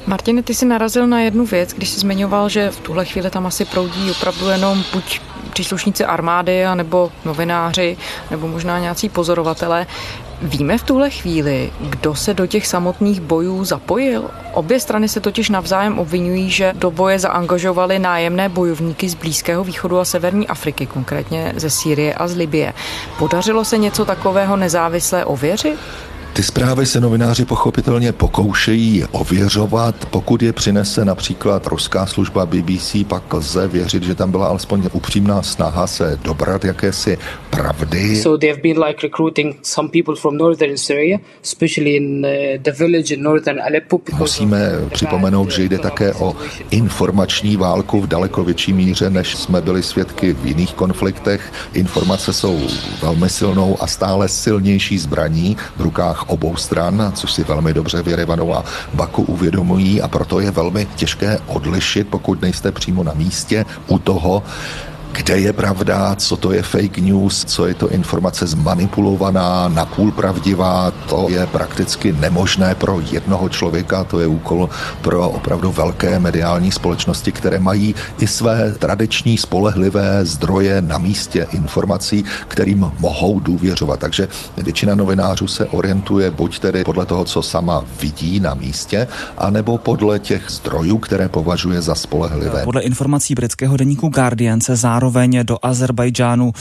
Martine, 0.07 0.43
ty 0.43 0.53
jsi 0.53 0.65
narazil 0.65 1.07
na 1.07 1.19
jednu 1.19 1.45
věc, 1.45 1.73
když 1.73 1.89
jsi 1.89 1.99
zmiňoval, 1.99 2.49
že 2.49 2.71
v 2.71 2.79
tuhle 2.79 3.05
chvíli 3.05 3.29
tam 3.29 3.45
asi 3.45 3.65
proudí 3.65 4.11
opravdu 4.11 4.47
jenom 4.49 4.83
buď 4.93 5.21
příslušníci 5.53 6.05
armády, 6.05 6.63
nebo 6.75 7.11
novináři, 7.25 7.97
nebo 8.31 8.47
možná 8.47 8.79
nějací 8.79 9.09
pozorovatelé. 9.09 9.87
Víme 10.41 10.77
v 10.77 10.83
tuhle 10.83 11.09
chvíli, 11.09 11.71
kdo 11.79 12.15
se 12.15 12.33
do 12.33 12.47
těch 12.47 12.67
samotných 12.67 13.21
bojů 13.21 13.65
zapojil? 13.65 14.29
Obě 14.53 14.79
strany 14.79 15.09
se 15.09 15.19
totiž 15.19 15.49
navzájem 15.49 15.99
obvinují, 15.99 16.49
že 16.51 16.73
do 16.75 16.91
boje 16.91 17.19
zaangažovali 17.19 17.99
nájemné 17.99 18.49
bojovníky 18.49 19.09
z 19.09 19.15
Blízkého 19.15 19.63
východu 19.63 19.99
a 19.99 20.05
Severní 20.05 20.47
Afriky, 20.47 20.85
konkrétně 20.85 21.53
ze 21.55 21.69
Sýrie 21.69 22.13
a 22.13 22.27
z 22.27 22.35
Libie. 22.35 22.73
Podařilo 23.19 23.65
se 23.65 23.77
něco 23.77 24.05
takového 24.05 24.57
nezávislé 24.57 25.25
ověřit? 25.25 25.79
Ty 26.33 26.43
zprávy 26.43 26.85
se 26.85 26.99
novináři 26.99 27.45
pochopitelně 27.45 28.11
pokoušejí 28.11 29.03
ověřovat. 29.11 30.05
Pokud 30.05 30.41
je 30.41 30.53
přinese 30.53 31.05
například 31.05 31.67
ruská 31.67 32.05
služba 32.05 32.45
BBC, 32.45 32.95
pak 33.07 33.33
lze 33.33 33.67
věřit, 33.67 34.03
že 34.03 34.15
tam 34.15 34.31
byla 34.31 34.47
alespoň 34.47 34.89
upřímná 34.91 35.41
snaha 35.41 35.87
se 35.87 36.19
dobrat 36.23 36.65
jakési 36.65 37.17
pravdy. 37.49 38.15
So 38.15 38.37
they 38.37 38.49
have 38.49 38.61
been 38.61 38.83
like 38.83 38.99
recruiting 39.03 39.59
some 39.61 39.89
people 39.89 40.15
from 40.15 40.37
northern 40.37 40.77
Syria, 40.77 41.17
especially 41.43 41.95
in 41.95 42.25
uh, 42.25 42.63
the 42.63 42.71
village 42.71 43.13
in 43.13 43.23
northern 43.23 43.61
Aleppo. 43.61 44.01
Musíme 44.17 44.71
připomenout, 44.93 45.51
že 45.51 45.63
jde 45.63 45.77
také 45.77 46.13
o 46.13 46.35
informační 46.71 47.57
válku 47.57 48.01
v 48.01 48.07
daleko 48.07 48.43
větší 48.43 48.73
míře, 48.73 49.09
než 49.09 49.35
jsme 49.35 49.61
byli 49.61 49.83
svědky 49.83 50.33
v 50.33 50.45
jiných 50.45 50.73
konfliktech. 50.73 51.51
Informace 51.73 52.33
jsou 52.33 52.61
velmi 53.01 53.29
silnou 53.29 53.77
a 53.79 53.87
stále 53.87 54.29
silnější 54.29 54.97
zbraní 54.97 55.57
v 55.77 55.81
rukách 55.81 56.22
obou 56.29 56.55
stran, 56.55 57.11
což 57.15 57.31
si 57.31 57.43
velmi 57.43 57.73
dobře 57.73 58.03
v 58.03 58.07
Jerevanu 58.07 58.55
a 58.55 58.63
Baku 58.93 59.23
uvědomují 59.23 60.01
a 60.01 60.07
proto 60.07 60.39
je 60.39 60.51
velmi 60.51 60.87
těžké 60.95 61.39
odlišit, 61.47 62.07
pokud 62.07 62.41
nejste 62.41 62.71
přímo 62.71 63.03
na 63.03 63.13
místě 63.13 63.65
u 63.87 63.99
toho, 63.99 64.43
kde 65.13 65.39
je 65.39 65.53
pravda, 65.53 66.15
co 66.15 66.37
to 66.37 66.51
je 66.51 66.61
fake 66.63 66.97
news, 66.97 67.45
co 67.45 67.67
je 67.67 67.73
to 67.73 67.89
informace 67.89 68.47
zmanipulovaná, 68.47 69.67
napůl 69.67 70.11
pravdivá, 70.11 70.91
to 71.09 71.27
je 71.29 71.47
prakticky 71.47 72.13
nemožné 72.13 72.75
pro 72.75 73.01
jednoho 73.11 73.49
člověka, 73.49 74.03
to 74.03 74.19
je 74.19 74.27
úkol 74.27 74.69
pro 75.01 75.29
opravdu 75.29 75.71
velké 75.71 76.19
mediální 76.19 76.71
společnosti, 76.71 77.31
které 77.31 77.59
mají 77.59 77.95
i 78.19 78.27
své 78.27 78.71
tradiční 78.71 79.37
spolehlivé 79.37 80.25
zdroje 80.25 80.81
na 80.81 80.97
místě 80.97 81.47
informací, 81.51 82.25
kterým 82.47 82.91
mohou 82.99 83.39
důvěřovat. 83.39 83.99
Takže 83.99 84.27
většina 84.57 84.95
novinářů 84.95 85.47
se 85.47 85.65
orientuje 85.65 86.31
buď 86.31 86.59
tedy 86.59 86.83
podle 86.83 87.05
toho, 87.05 87.25
co 87.25 87.41
sama 87.41 87.85
vidí 88.01 88.39
na 88.39 88.53
místě, 88.53 89.07
anebo 89.37 89.77
podle 89.77 90.19
těch 90.19 90.43
zdrojů, 90.49 90.97
které 90.97 91.29
považuje 91.29 91.81
za 91.81 91.95
spolehlivé. 91.95 92.63
Podle 92.63 92.81
informací 92.81 93.35
britského 93.35 93.77
deníku 93.77 94.09
Guardian 94.09 94.61
se 94.61 94.75
zároveň 94.75 95.02
zároveň 95.03 95.39
do 95.43 95.57
Azerbajdžánu 95.61 96.51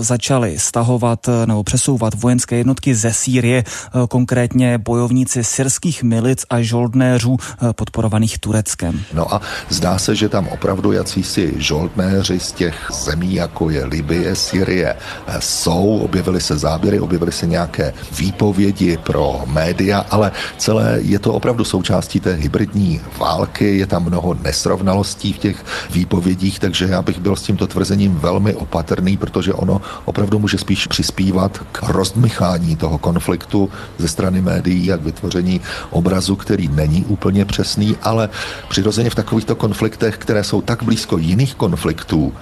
začaly 0.00 0.58
stahovat 0.58 1.28
nebo 1.46 1.62
přesouvat 1.62 2.14
vojenské 2.14 2.56
jednotky 2.56 2.94
ze 2.94 3.12
Sýrie, 3.12 3.64
konkrétně 4.08 4.78
bojovníci 4.78 5.44
syrských 5.44 6.02
milic 6.02 6.44
a 6.50 6.60
žoldnéřů 6.60 7.36
podporovaných 7.76 8.38
Tureckem. 8.38 9.00
No 9.14 9.34
a 9.34 9.40
zdá 9.68 9.98
se, 9.98 10.16
že 10.16 10.28
tam 10.28 10.48
opravdu 10.48 10.92
jacísi 10.92 11.52
žoldnéři 11.56 12.40
z 12.40 12.52
těch 12.52 12.90
zemí, 13.04 13.34
jako 13.34 13.70
je 13.70 13.84
Libie, 13.84 14.34
Syrie, 14.36 14.96
jsou. 15.38 16.00
Objevily 16.04 16.40
se 16.40 16.58
záběry, 16.58 17.00
objevily 17.00 17.32
se 17.32 17.46
nějaké 17.46 17.92
výpovědi 18.18 18.96
pro 18.96 19.44
média, 19.46 20.06
ale 20.10 20.32
celé 20.56 20.98
je 21.02 21.18
to 21.18 21.32
opravdu 21.32 21.64
součástí 21.64 22.20
té 22.20 22.32
hybridní 22.34 23.00
války, 23.18 23.78
je 23.78 23.86
tam 23.86 24.04
mnoho 24.04 24.34
nesrovnalostí 24.34 25.32
v 25.32 25.38
těch 25.38 25.64
výpovědích, 25.90 26.58
takže 26.58 26.84
já 26.88 27.02
bych 27.02 27.18
byl 27.18 27.36
s 27.36 27.42
tímto 27.42 27.66
tvrzením 27.82 28.14
velmi 28.14 28.54
opatrný, 28.54 29.16
protože 29.16 29.52
ono 29.52 29.80
opravdu 30.04 30.38
může 30.38 30.58
spíš 30.58 30.86
přispívat 30.86 31.58
k 31.72 31.82
rozdmychání 31.82 32.76
toho 32.76 32.98
konfliktu 32.98 33.70
ze 33.98 34.08
strany 34.08 34.40
médií 34.40 34.92
a 34.92 34.96
k 34.96 35.02
vytvoření 35.02 35.60
obrazu, 35.90 36.36
který 36.36 36.68
není 36.68 37.04
úplně 37.04 37.44
přesný, 37.44 37.96
ale 38.02 38.28
přirozeně 38.68 39.10
v 39.10 39.14
takovýchto 39.14 39.54
konfliktech, 39.54 40.18
které 40.18 40.44
jsou 40.44 40.62
tak 40.62 40.82
blízko 40.82 41.18
jiných 41.18 41.54
konfliktů, 41.54 42.32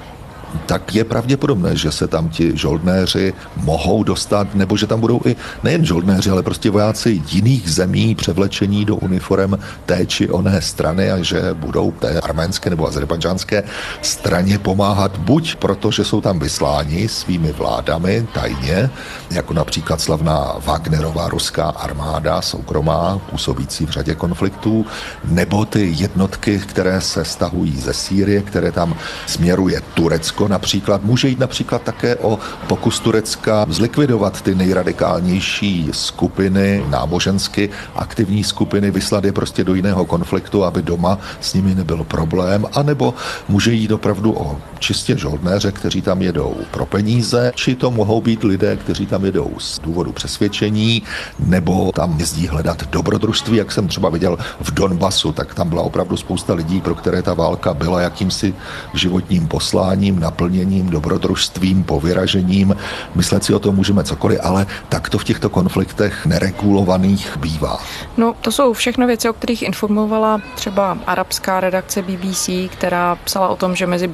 tak 0.66 0.94
je 0.94 1.04
pravděpodobné, 1.04 1.76
že 1.76 1.92
se 1.92 2.08
tam 2.08 2.28
ti 2.28 2.56
žoldnéři 2.56 3.34
mohou 3.56 4.02
dostat, 4.02 4.54
nebo 4.54 4.76
že 4.76 4.86
tam 4.86 5.00
budou 5.00 5.20
i 5.24 5.36
nejen 5.62 5.84
žoldnéři, 5.84 6.30
ale 6.30 6.42
prostě 6.42 6.70
vojáci 6.70 7.22
jiných 7.30 7.70
zemí 7.70 8.14
převlečení 8.14 8.84
do 8.84 8.96
uniform 8.96 9.54
té 9.86 10.06
či 10.06 10.30
oné 10.30 10.62
strany 10.62 11.10
a 11.10 11.22
že 11.22 11.54
budou 11.54 11.90
té 11.90 12.20
arménské 12.20 12.70
nebo 12.70 12.88
azerbajdžánské 12.88 13.62
straně 14.02 14.58
pomáhat 14.58 15.18
buď 15.18 15.54
proto, 15.54 15.90
že 15.90 16.04
jsou 16.04 16.20
tam 16.20 16.38
vysláni 16.38 17.08
svými 17.08 17.52
vládami 17.52 18.26
tajně, 18.34 18.90
jako 19.30 19.54
například 19.54 20.00
slavná 20.00 20.54
Wagnerová 20.66 21.28
ruská 21.28 21.68
armáda, 21.68 22.42
soukromá, 22.42 23.18
působící 23.30 23.86
v 23.86 23.90
řadě 23.90 24.14
konfliktů, 24.14 24.86
nebo 25.24 25.64
ty 25.64 25.94
jednotky, 25.98 26.58
které 26.58 27.00
se 27.00 27.24
stahují 27.24 27.80
ze 27.80 27.92
Sýrie, 27.92 28.42
které 28.42 28.72
tam 28.72 28.94
směruje 29.26 29.80
Turecko 29.94 30.39
Turecko 30.40 30.48
například. 30.48 31.04
Může 31.04 31.28
jít 31.28 31.38
například 31.38 31.82
také 31.82 32.16
o 32.16 32.38
pokus 32.66 33.00
Turecka 33.00 33.66
zlikvidovat 33.68 34.42
ty 34.42 34.54
nejradikálnější 34.54 35.88
skupiny, 35.92 36.84
nábožensky 36.88 37.70
aktivní 37.96 38.44
skupiny, 38.44 38.90
vyslat 38.90 39.24
je 39.24 39.32
prostě 39.32 39.64
do 39.64 39.74
jiného 39.74 40.04
konfliktu, 40.04 40.64
aby 40.64 40.82
doma 40.82 41.18
s 41.40 41.54
nimi 41.54 41.74
nebyl 41.74 42.04
problém, 42.04 42.64
anebo 42.72 43.14
může 43.48 43.72
jít 43.72 43.92
opravdu 43.92 44.32
o 44.32 44.60
čistě 44.80 45.18
žoldnéře, 45.18 45.72
kteří 45.72 46.02
tam 46.02 46.22
jedou 46.22 46.56
pro 46.70 46.86
peníze, 46.86 47.52
či 47.54 47.74
to 47.74 47.90
mohou 47.90 48.20
být 48.20 48.44
lidé, 48.44 48.76
kteří 48.76 49.06
tam 49.06 49.24
jedou 49.24 49.50
z 49.58 49.78
důvodu 49.78 50.12
přesvědčení, 50.12 51.02
nebo 51.38 51.92
tam 51.92 52.18
jezdí 52.18 52.46
hledat 52.46 52.90
dobrodružství, 52.90 53.56
jak 53.56 53.72
jsem 53.72 53.88
třeba 53.88 54.08
viděl 54.08 54.38
v 54.60 54.74
Donbasu, 54.74 55.32
tak 55.32 55.54
tam 55.54 55.68
byla 55.68 55.82
opravdu 55.82 56.16
spousta 56.16 56.54
lidí, 56.54 56.80
pro 56.80 56.94
které 56.94 57.22
ta 57.22 57.34
válka 57.34 57.74
byla 57.74 58.00
jakýmsi 58.00 58.54
životním 58.94 59.48
posláním, 59.48 60.20
naplněním, 60.20 60.90
dobrodružstvím, 60.90 61.84
povyražením. 61.84 62.76
Myslet 63.14 63.44
si 63.44 63.54
o 63.54 63.58
tom 63.58 63.76
můžeme 63.76 64.04
cokoliv, 64.04 64.40
ale 64.42 64.66
tak 64.88 65.10
to 65.10 65.18
v 65.18 65.24
těchto 65.24 65.48
konfliktech 65.48 66.26
neregulovaných 66.26 67.36
bývá. 67.36 67.78
No, 68.16 68.34
to 68.40 68.52
jsou 68.52 68.72
všechno 68.72 69.06
věci, 69.06 69.30
o 69.30 69.32
kterých 69.32 69.62
informovala 69.62 70.40
třeba 70.54 70.98
arabská 71.06 71.60
redakce 71.60 72.02
BBC, 72.02 72.50
která 72.72 73.18
psala 73.24 73.48
o 73.48 73.56
tom, 73.56 73.76
že 73.76 73.86
mezi 73.86 74.08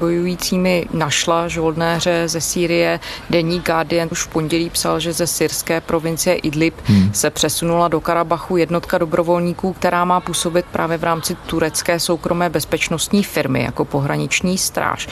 bojujícími 0.56 0.86
našla 0.92 1.48
žoldnéře 1.48 2.28
ze 2.28 2.40
Sýrie. 2.40 3.00
Denní 3.30 3.60
Guardian 3.60 4.08
už 4.12 4.22
v 4.22 4.28
pondělí 4.28 4.70
psal, 4.70 5.00
že 5.00 5.12
ze 5.12 5.26
syrské 5.26 5.80
provincie 5.80 6.36
Idlib 6.36 6.74
hmm. 6.84 7.14
se 7.14 7.30
přesunula 7.30 7.88
do 7.88 8.00
Karabachu 8.00 8.56
jednotka 8.56 8.98
dobrovolníků, 8.98 9.72
která 9.72 10.04
má 10.04 10.20
působit 10.20 10.66
právě 10.72 10.98
v 10.98 11.04
rámci 11.04 11.34
turecké 11.46 12.00
soukromé 12.00 12.50
bezpečnostní 12.50 13.22
firmy 13.22 13.62
jako 13.62 13.84
pohraniční 13.84 14.58
stráž. 14.58 15.08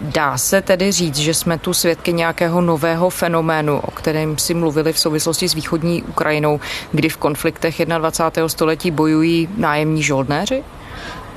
Dá 0.00 0.38
se 0.38 0.62
tedy 0.62 0.92
říct, 0.92 1.16
že 1.16 1.34
jsme 1.34 1.58
tu 1.58 1.74
svědky 1.74 2.12
nějakého 2.12 2.60
nového 2.60 3.10
fenoménu, 3.10 3.80
o 3.80 3.90
kterém 3.90 4.38
si 4.38 4.54
mluvili 4.54 4.92
v 4.92 4.98
souvislosti 4.98 5.48
s 5.48 5.54
východní 5.54 6.02
Ukrajinou, 6.02 6.60
kdy 6.92 7.08
v 7.08 7.16
konfliktech 7.16 7.86
21. 7.86 8.48
století 8.48 8.90
bojují 8.90 9.48
nájemní 9.56 10.02
žoldnéři? 10.02 10.64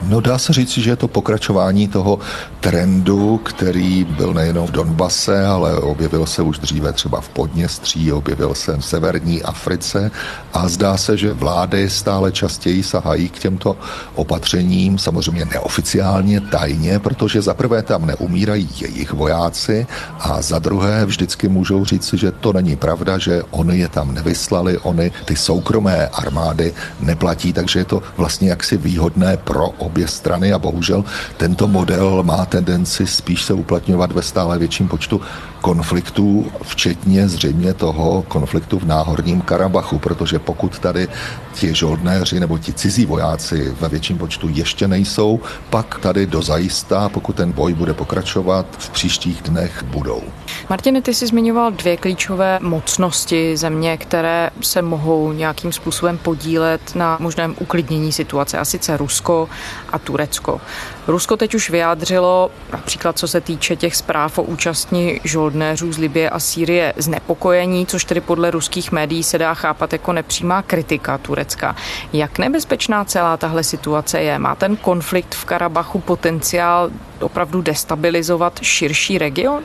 No 0.04 0.22
dá 0.22 0.38
se 0.38 0.54
říct, 0.54 0.78
že 0.78 0.90
je 0.90 0.96
to 0.96 1.08
pokračování 1.08 1.88
toho 1.88 2.20
trendu, 2.60 3.38
který 3.38 4.04
byl 4.04 4.34
nejenom 4.34 4.68
v 4.68 4.72
Donbase, 4.72 5.46
ale 5.46 5.76
objevil 5.76 6.26
se 6.26 6.42
už 6.42 6.60
dříve 6.60 6.94
třeba 6.94 7.22
v 7.22 7.30
Podněstří, 7.30 8.12
objevil 8.12 8.54
se 8.54 8.78
v 8.78 8.86
severní 8.86 9.44
Africe 9.44 10.12
a 10.54 10.68
zdá 10.68 10.98
se, 10.98 11.18
že 11.18 11.34
vlády 11.34 11.90
stále 11.90 12.32
častěji 12.32 12.84
sahají 12.84 13.30
k 13.30 13.40
těmto 13.40 13.78
opatřením, 14.16 14.98
samozřejmě 14.98 15.46
neoficiálně, 15.46 16.42
tajně, 16.42 17.00
protože 17.00 17.42
za 17.42 17.54
prvé 17.54 17.84
tam 17.84 18.06
neumírají 18.06 18.70
jejich 18.82 19.14
vojáci 19.14 19.88
a 20.20 20.42
za 20.42 20.60
druhé 20.60 21.06
vždycky 21.06 21.48
můžou 21.48 21.86
říct, 21.86 22.14
že 22.14 22.32
to 22.32 22.54
není 22.54 22.76
pravda, 22.76 23.18
že 23.18 23.44
oni 23.52 23.80
je 23.80 23.88
tam 23.88 24.14
nevyslali, 24.14 24.78
oni 24.78 25.12
ty 25.26 25.36
soukromé 25.36 26.08
armády 26.08 26.74
neplatí, 27.00 27.54
takže 27.54 27.80
je 27.80 27.86
to 27.86 28.04
vlastně 28.18 28.50
jaksi 28.50 28.78
výhodné 28.78 29.38
pro 29.38 29.70
obě 29.88 30.08
strany 30.08 30.54
a 30.54 30.60
bohužel 30.60 31.04
tento 31.38 31.67
model 31.67 32.23
má 32.23 32.45
tendenci 32.45 33.08
spíš 33.08 33.43
se 33.43 33.54
uplatňovat 33.54 34.12
ve 34.12 34.21
stále 34.21 34.60
větším 34.60 34.88
počtu 34.88 35.21
konfliktů, 35.62 36.52
včetně 36.63 37.28
zřejmě 37.28 37.74
toho 37.74 38.22
konfliktu 38.28 38.80
v 38.80 38.86
Náhorním 38.86 39.41
Karabachu, 39.41 40.00
protože 40.00 40.39
pokud 40.39 40.80
tady 40.80 41.08
ti 41.54 41.76
žoldnéři 41.76 42.39
nebo 42.39 42.58
ti 42.58 42.74
cizí 42.74 43.06
vojáci 43.06 43.76
ve 43.80 43.89
větším 43.89 44.17
počtu 44.17 44.50
ještě 44.52 44.88
nejsou, 44.88 45.39
pak 45.70 46.00
tady 46.00 46.26
dozajistá, 46.26 47.10
pokud 47.10 47.36
ten 47.36 47.52
boj 47.52 47.74
bude 47.74 47.93
pokračovat, 47.93 48.65
v 48.78 48.89
příštích 48.89 49.41
dnech 49.41 49.84
budou. 49.84 50.22
Martine, 50.70 51.02
ty 51.02 51.13
jsi 51.13 51.28
zmiňoval 51.28 51.72
dvě 51.72 51.98
klíčové 51.98 52.60
mocnosti 52.62 53.58
země, 53.58 53.98
které 53.98 54.50
se 54.62 54.82
mohou 54.82 55.32
nějakým 55.32 55.72
způsobem 55.72 56.17
podílet 56.17 56.96
na 56.96 57.17
možném 57.20 57.56
uklidnění 57.60 58.12
situace, 58.12 58.58
a 58.58 58.65
sice 58.65 58.98
Rusko 58.98 59.50
a 59.89 60.00
Turecko. 60.00 60.62
Rusko 61.08 61.38
teď 61.38 61.56
už 61.56 61.70
vyjádřilo, 61.70 62.52
například 62.74 63.17
co 63.17 63.28
se 63.28 63.41
týče 63.41 63.76
těch 63.76 63.96
zpráv 63.96 64.38
o 64.38 64.43
účastní 64.43 65.22
žoldnéřů 65.24 65.93
z 65.93 65.98
Libie 65.98 66.30
a 66.30 66.39
Sýrie, 66.39 66.93
znepokojení, 66.98 67.86
což 67.86 68.06
tedy 68.06 68.22
podle 68.22 68.52
ruských 68.52 68.91
médií 68.91 69.24
se 69.24 69.38
dá 69.38 69.54
chápat 69.54 69.93
jako 69.93 70.13
nepřímá 70.13 70.62
kritika 70.62 71.17
Turecka. 71.17 71.76
Jak 72.13 72.39
nebezpečná 72.39 73.06
celá 73.06 73.38
tahle 73.38 73.63
situace 73.63 74.22
je? 74.22 74.39
Má 74.39 74.56
ten 74.56 74.78
konflikt 74.78 75.36
v 75.36 75.46
Karabachu 75.46 76.00
potenciál 76.00 76.89
opravdu 77.22 77.62
destabilizovat 77.62 78.60
širší 78.62 79.17
region? 79.17 79.63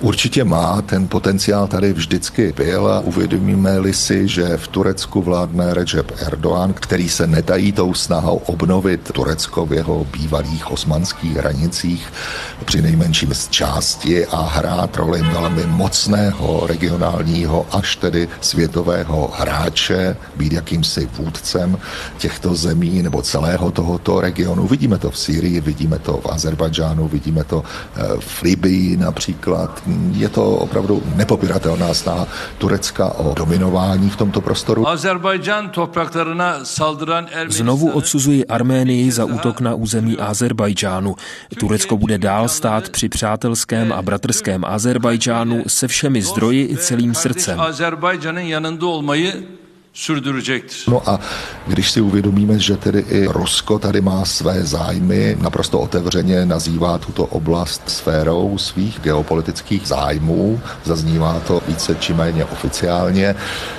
Určitě 0.00 0.44
má, 0.44 0.82
ten 0.82 1.08
potenciál 1.08 1.66
tady 1.66 1.92
vždycky 1.92 2.52
byl 2.56 2.88
a 2.88 3.00
uvědomíme-li 3.00 3.92
si, 3.92 4.28
že 4.28 4.56
v 4.56 4.68
Turecku 4.68 5.22
vládne 5.22 5.74
Recep 5.74 6.12
Erdoğan, 6.26 6.72
který 6.72 7.08
se 7.08 7.26
netají 7.26 7.72
tou 7.72 7.94
snahou 7.94 8.36
obnovit 8.36 9.10
Turecko 9.12 9.66
v 9.66 9.72
jeho 9.72 10.06
bývalých 10.12 10.70
osmanských 10.70 11.36
hranicích, 11.36 12.12
při 12.64 12.82
nejmenším 12.82 13.34
z 13.34 13.48
části 13.48 14.26
a 14.26 14.42
hrát 14.42 14.96
roli 14.96 15.22
velmi 15.22 15.66
mocného 15.66 16.66
regionálního 16.66 17.66
až 17.70 17.96
tedy 17.96 18.28
světového 18.40 19.30
hráče, 19.36 20.16
být 20.36 20.52
jakýmsi 20.52 21.08
vůdcem 21.18 21.78
těchto 22.18 22.54
zemí 22.54 23.02
nebo 23.02 23.22
celého 23.22 23.70
tohoto 23.70 24.20
regionu. 24.20 24.66
Vidíme 24.66 24.98
to 24.98 25.10
v 25.10 25.18
Sýrii, 25.18 25.60
vidíme 25.60 25.98
to 25.98 26.20
v 26.22 26.26
Azerbajdžánu, 26.26 27.08
vidíme 27.08 27.44
to 27.44 27.62
eh, 27.96 28.02
v 28.20 28.42
Libii 28.42 28.96
například, 28.96 29.87
je 30.12 30.28
to 30.28 30.44
opravdu 30.50 31.02
nepopiratelná 31.16 31.94
snaha 31.94 32.26
Turecka 32.58 33.06
o 33.18 33.34
dominování 33.34 34.10
v 34.10 34.16
tomto 34.16 34.40
prostoru. 34.40 34.84
Znovu 37.48 37.90
odsuzuji 37.90 38.46
Arménii 38.46 39.12
za 39.12 39.24
útok 39.24 39.60
na 39.60 39.74
území 39.74 40.18
Azerbajdžánu. 40.18 41.14
Turecko 41.58 41.96
bude 41.96 42.18
dál 42.18 42.48
stát 42.48 42.88
při 42.88 43.08
přátelském 43.08 43.92
a 43.92 44.02
bratrském 44.02 44.64
Azerbajdžánu 44.64 45.62
se 45.66 45.88
všemi 45.88 46.22
zdroji 46.22 46.68
i 46.72 46.76
celým 46.76 47.14
srdcem. 47.14 47.60
No 50.88 51.10
a 51.10 51.20
když 51.66 51.90
si 51.90 52.00
uvědomíme, 52.00 52.58
že 52.58 52.76
tedy 52.76 52.98
i 52.98 53.26
Rusko 53.26 53.78
tady 53.78 54.00
má 54.00 54.24
své 54.24 54.62
zájmy, 54.62 55.36
naprosto 55.40 55.80
otevřeně 55.80 56.46
nazývá 56.46 56.98
tuto 56.98 57.24
oblast 57.24 57.82
sférou 57.86 58.58
svých 58.58 58.98
geopolitických 59.02 59.86
zájmů, 59.86 60.60
zaznívá 60.84 61.40
to 61.46 61.62
více 61.68 61.94
či 61.94 62.14
méně 62.14 62.44
oficiálně, 62.44 63.34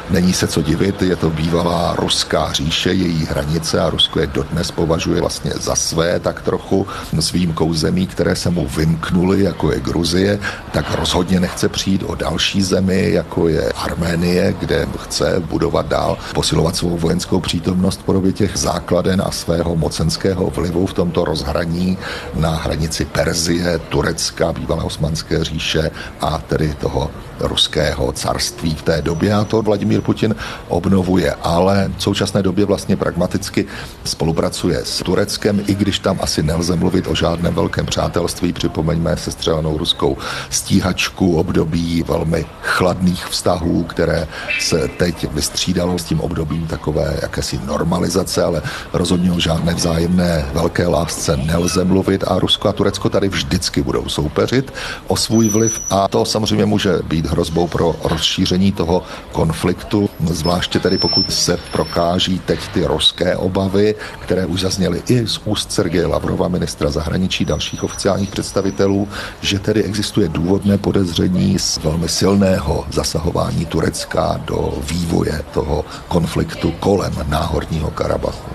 není 0.10 0.34
se 0.34 0.47
co 0.47 0.62
divit, 0.62 1.01
je 1.01 1.15
to 1.15 1.29
bývalá 1.29 1.95
ruská 1.97 2.51
říše, 2.51 2.93
její 2.93 3.25
hranice 3.25 3.79
a 3.79 3.89
Rusko 3.89 4.19
je 4.19 4.27
dodnes 4.27 4.71
považuje 4.71 5.21
vlastně 5.21 5.51
za 5.55 5.75
své 5.75 6.19
tak 6.19 6.41
trochu. 6.41 6.88
S 7.19 7.32
výjimkou 7.32 7.73
zemí, 7.73 8.08
které 8.08 8.36
se 8.36 8.49
mu 8.49 8.67
vymknuly, 8.67 9.43
jako 9.43 9.71
je 9.71 9.79
Gruzie, 9.79 10.39
tak 10.71 10.95
rozhodně 10.95 11.39
nechce 11.39 11.69
přijít 11.69 12.03
o 12.08 12.15
další 12.15 12.62
zemi, 12.62 13.12
jako 13.12 13.47
je 13.47 13.71
Arménie, 13.71 14.55
kde 14.60 14.88
chce 14.97 15.36
budovat 15.39 15.88
dál 15.88 16.09
dál 16.10 16.17
posilovat 16.34 16.76
svou 16.76 16.98
vojenskou 16.98 17.39
přítomnost 17.39 18.00
v 18.00 18.04
podobě 18.04 18.32
těch 18.32 18.58
základen 18.58 19.22
a 19.26 19.32
svého 19.32 19.76
mocenského 19.76 20.50
vlivu 20.50 20.86
v 20.86 20.93
tomto 20.93 21.26
rozhraní 21.26 21.98
na 22.36 22.56
hranici 22.56 23.06
Perzie, 23.06 23.80
Turecka, 23.80 24.54
bývalé 24.54 24.84
osmanské 24.84 25.43
říše 25.43 25.91
a 26.22 26.38
tedy 26.38 26.74
toho 26.82 27.12
ruského 27.39 28.12
carství 28.12 28.76
v 28.76 28.82
té 28.82 29.02
době 29.02 29.34
a 29.34 29.43
to 29.43 29.62
Vladimír 29.62 30.02
Putin 30.02 30.36
obnovuje, 30.67 31.34
ale 31.43 31.91
v 31.98 32.04
současné 32.04 32.43
době 32.43 32.65
vlastně 32.65 32.98
pragmaticky 32.98 33.65
spolupracuje 34.04 34.80
s 34.84 35.04
Tureckem, 35.04 35.63
i 35.67 35.76
když 35.76 36.00
tam 36.00 36.19
asi 36.22 36.43
nelze 36.43 36.76
mluvit 36.76 37.08
o 37.08 37.15
žádném 37.15 37.54
velkém 37.54 37.86
přátelství. 37.86 38.54
Připomeňme 38.54 39.17
se 39.17 39.32
střelenou 39.32 39.78
ruskou 39.78 40.17
stíhačku 40.50 41.38
období 41.38 42.04
velmi 42.08 42.45
chladných 42.62 43.26
vztahů, 43.26 43.84
které 43.84 44.28
se 44.60 44.88
teď 44.98 45.32
vystřídalo 45.34 45.98
s 45.99 46.03
tím 46.03 46.19
obdobím 46.19 46.67
takové 46.67 47.17
jakési 47.21 47.59
normalizace, 47.65 48.43
ale 48.43 48.62
rozhodně 48.93 49.31
o 49.31 49.39
žádné 49.39 49.73
vzájemné 49.73 50.45
velké 50.53 50.88
lásce 50.88 51.38
nelze 51.38 51.83
mluvit 51.83 52.23
a 52.27 52.39
Rusko 52.39 52.69
a 52.69 52.73
Turecko 52.73 53.09
tady 53.09 53.29
vždycky 53.29 53.81
budou 53.81 54.09
soupeřit 54.09 54.73
o 55.07 55.15
svůj 55.15 55.49
vliv 55.49 55.81
a 55.89 56.07
to 56.07 56.25
samozřejmě 56.25 56.65
může 56.65 56.99
být 57.03 57.25
hrozbou 57.25 57.67
pro 57.67 57.95
rozšíření 58.03 58.71
toho 58.71 59.03
konfliktu, 59.31 60.09
zvláště 60.25 60.79
tedy 60.79 60.97
pokud 60.97 61.31
se 61.31 61.57
prokáží 61.71 62.39
teď 62.39 62.59
ty 62.73 62.85
ruské 62.85 63.35
obavy, 63.35 63.95
které 64.19 64.45
už 64.45 64.62
zazněly 64.62 65.01
i 65.07 65.27
z 65.27 65.39
úst 65.45 65.71
Sergeje 65.71 66.05
Lavrova, 66.05 66.47
ministra 66.47 66.89
zahraničí, 66.89 67.45
dalších 67.45 67.83
oficiálních 67.83 68.29
představitelů, 68.29 69.07
že 69.41 69.59
tedy 69.59 69.83
existuje 69.83 70.27
důvodné 70.27 70.77
podezření 70.77 71.59
z 71.59 71.77
velmi 71.77 72.09
silného 72.09 72.85
zasahování 72.91 73.65
Turecka 73.65 74.41
do 74.45 74.73
vývoje 74.91 75.41
toho 75.53 75.79
konfliktu 76.08 76.72
kolem 76.80 77.13
náhorního 77.30 77.92
Karabachu. 77.92 78.50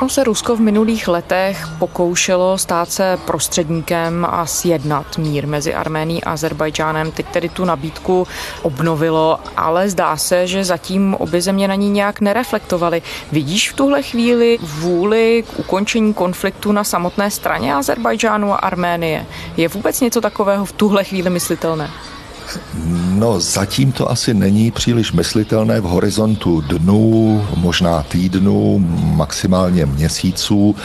Ono 0.00 0.08
se 0.08 0.24
Rusko 0.24 0.56
v 0.56 0.60
minulých 0.60 1.08
letech 1.08 1.68
pokoušelo 1.78 2.58
stát 2.58 2.92
se 2.92 3.18
prostředníkem 3.26 4.26
a 4.30 4.46
sjednat 4.46 5.18
mír 5.18 5.46
mezi 5.46 5.74
Arménií 5.74 6.24
a 6.24 6.32
Azerbajdžánem. 6.32 7.12
Teď 7.12 7.26
tedy 7.26 7.48
tu 7.48 7.64
nabídku 7.64 8.26
obnovilo, 8.62 9.40
ale 9.56 9.88
zdá 9.88 10.16
se, 10.16 10.46
že 10.46 10.64
zatím 10.64 11.14
obě 11.14 11.42
země 11.42 11.68
na 11.68 11.74
ní 11.74 11.90
nějak 11.90 12.20
nereflektovaly. 12.20 13.02
Vidíš 13.32 13.70
v 13.70 13.76
tuhle 13.76 14.02
chvíli 14.02 14.58
vůli 14.62 15.44
k 15.46 15.58
ukončení 15.58 16.14
konfliktu 16.14 16.72
na 16.72 16.84
samotné 16.84 17.30
straně 17.30 17.74
Azerbajdžánu 17.74 18.52
a 18.52 18.56
Arménie? 18.56 19.26
Je 19.56 19.68
vůbec 19.68 20.00
něco 20.00 20.20
takového 20.20 20.64
v 20.64 20.72
tuhle 20.72 21.04
chvíli 21.04 21.30
myslitelné? 21.30 21.90
No, 23.14 23.40
zatím 23.40 23.92
to 23.92 24.10
asi 24.10 24.34
není 24.34 24.70
příliš 24.70 25.12
myslitelné 25.12 25.80
v 25.80 25.84
horizontu 25.84 26.60
dnů, 26.60 27.46
možná 27.56 28.02
týdnů, 28.02 28.78
maximálně 29.16 29.86
měsíců. 29.86 30.76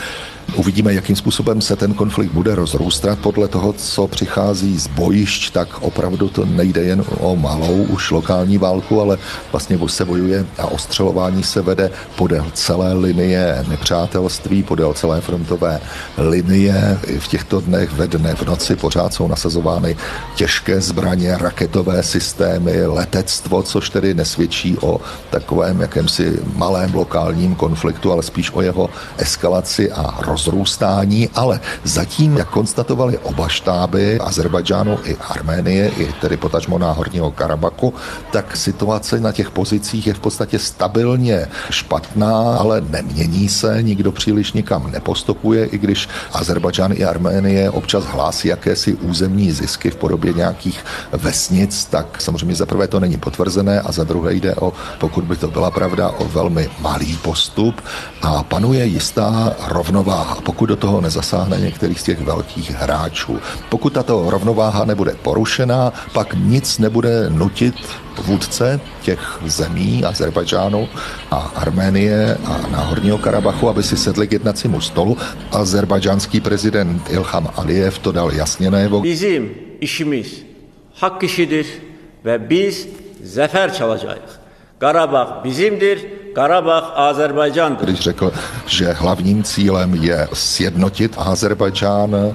Uvidíme, 0.54 0.94
jakým 0.94 1.16
způsobem 1.16 1.62
se 1.62 1.76
ten 1.76 1.94
konflikt 1.94 2.32
bude 2.32 2.56
rozrůstat. 2.56 3.20
Podle 3.20 3.48
toho, 3.48 3.74
co 3.74 4.08
přichází 4.08 4.80
z 4.80 4.88
bojišť, 4.88 5.54
tak 5.54 5.82
opravdu 5.82 6.30
to 6.30 6.46
nejde 6.46 6.84
jen 6.84 7.04
o 7.20 7.36
malou 7.36 7.84
už 7.84 8.12
lokální 8.12 8.58
válku, 8.58 9.02
ale 9.02 9.18
vlastně 9.52 9.80
se 9.88 10.06
bojuje 10.06 10.46
a 10.58 10.66
ostřelování 10.66 11.44
se 11.44 11.62
vede 11.62 11.92
podél 12.16 12.46
celé 12.54 12.94
linie 12.94 13.66
nepřátelství, 13.70 14.64
podél 14.64 14.94
celé 14.94 15.22
frontové 15.22 15.82
linie. 16.18 17.00
V 17.20 17.28
těchto 17.28 17.62
dnech 17.62 17.92
ve 17.92 18.08
dne 18.08 18.36
v 18.36 18.42
noci 18.42 18.76
pořád 18.76 19.14
jsou 19.14 19.28
nasazovány 19.28 19.98
těžké 20.36 20.82
zbraně, 20.82 21.38
raketové 21.38 22.04
systémy, 22.04 22.86
letectvo, 22.86 23.64
což 23.64 23.90
tedy 23.90 24.14
nesvědčí 24.14 24.78
o 24.82 25.02
takovém 25.30 25.82
jakémsi 25.82 26.40
malém 26.56 26.94
lokálním 26.94 27.56
konfliktu, 27.56 28.12
ale 28.12 28.24
spíš 28.24 28.52
o 28.54 28.62
jeho 28.62 28.90
eskalaci 29.18 29.92
a 29.92 30.22
rozrůstání, 30.36 31.30
ale 31.36 31.60
zatím, 31.84 32.38
jak 32.38 32.50
konstatovali 32.50 33.18
oba 33.18 33.48
štáby, 33.48 34.20
Azerbajdžánu 34.20 35.00
i 35.04 35.16
Arménie, 35.16 35.90
i 35.90 36.14
tedy 36.22 36.38
potažmo 36.38 36.78
náhorního 36.78 37.32
Karabaku, 37.32 37.94
tak 38.32 38.58
situace 38.58 39.20
na 39.20 39.32
těch 39.32 39.52
pozicích 39.52 40.08
je 40.08 40.14
v 40.14 40.20
podstatě 40.20 40.60
stabilně 40.60 41.48
špatná, 41.70 42.58
ale 42.60 42.82
nemění 42.82 43.50
se, 43.50 43.80
nikdo 43.82 44.12
příliš 44.12 44.54
nikam 44.54 44.92
nepostupuje, 44.92 45.66
i 45.66 45.78
když 45.78 46.10
Azerbajdžán 46.34 46.92
i 46.92 47.06
Arménie 47.06 47.72
občas 47.72 48.04
hlásí 48.04 48.48
jakési 48.48 48.94
územní 48.94 49.52
zisky 49.52 49.90
v 49.90 49.96
podobě 49.96 50.34
nějakých 50.34 50.80
vesnic, 51.12 51.72
tak 51.86 52.22
samozřejmě 52.22 52.56
za 52.56 52.66
prvé 52.66 52.88
to 52.88 53.00
není 53.00 53.18
potvrzené 53.18 53.82
a 53.82 53.92
za 53.92 54.04
druhé 54.04 54.34
jde 54.34 54.56
o, 54.56 54.74
pokud 55.00 55.24
by 55.24 55.36
to 55.36 55.48
byla 55.48 55.72
pravda, 55.72 56.10
o 56.20 56.26
velmi 56.28 56.70
malý 56.80 57.16
postup. 57.24 57.82
A 58.22 58.44
panuje 58.44 58.86
jistá 58.86 59.54
rovnováha 59.70 60.25
pokud 60.44 60.66
do 60.66 60.76
toho 60.76 61.02
nezasáhne 61.02 61.60
některý 61.60 61.96
z 61.96 62.04
těch 62.04 62.22
velkých 62.22 62.72
hráčů. 62.72 63.40
Pokud 63.70 63.94
tato 63.94 64.30
rovnováha 64.30 64.86
nebude 64.86 65.16
porušená, 65.22 65.94
pak 66.14 66.34
nic 66.34 66.80
nebude 66.80 67.30
nutit 67.30 67.76
vůdce 68.22 68.80
těch 69.02 69.40
zemí, 69.46 70.04
Azerbajdžánu 70.04 70.88
a 71.32 71.38
Arménie 71.56 72.38
a 72.46 72.68
Náhorního 72.72 73.18
Karabachu, 73.18 73.70
aby 73.70 73.84
si 73.84 73.98
sedli 73.98 74.28
k 74.28 74.32
jednacímu 74.32 74.82
stolu. 74.82 75.18
Azerbajdžánský 75.52 76.40
prezident 76.42 77.10
Ilham 77.10 77.50
Aliyev 77.56 78.00
to 78.00 78.12
dal 78.12 78.34
jasně 78.34 78.72
najevo. 78.72 79.02
Bizim 79.02 79.50
işimiz 79.80 80.46
hak 80.94 81.24
ve 82.24 82.50
biz 82.50 82.88
zafer 83.24 83.74
çalacağız. 83.74 84.40
Karabağ 84.80 85.42
bizimdir, 85.44 86.06
Karabach 86.35 86.93
Azerbajdžán. 86.97 87.77
Když 87.81 88.01
řekl, 88.01 88.33
že 88.67 88.93
hlavním 88.93 89.43
cílem 89.43 89.95
je 89.95 90.29
sjednotit 90.33 91.15
Azerbajdžán, 91.19 92.35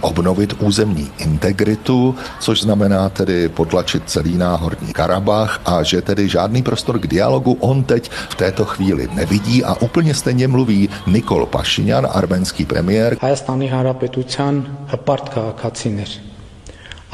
obnovit 0.00 0.56
územní 0.58 1.10
integritu, 1.18 2.14
což 2.40 2.62
znamená 2.62 3.08
tedy 3.08 3.48
potlačit 3.48 4.02
celý 4.06 4.36
náhorní 4.36 4.92
Karabach 4.92 5.60
a 5.64 5.82
že 5.82 6.02
tedy 6.02 6.28
žádný 6.28 6.62
prostor 6.62 6.98
k 6.98 7.06
dialogu 7.06 7.56
on 7.60 7.84
teď 7.84 8.10
v 8.10 8.34
této 8.34 8.64
chvíli 8.64 9.08
nevidí 9.12 9.64
a 9.64 9.74
úplně 9.74 10.14
stejně 10.14 10.48
mluví 10.48 10.88
Nikol 11.06 11.46
Pašinyan, 11.46 12.08
arménský 12.10 12.64
premiér. 12.64 13.16
Հայաստանի 13.20 13.68
Հանրապետության 13.68 14.54
հպարտ 14.92 15.26
քաղաքացիներ 15.34 16.29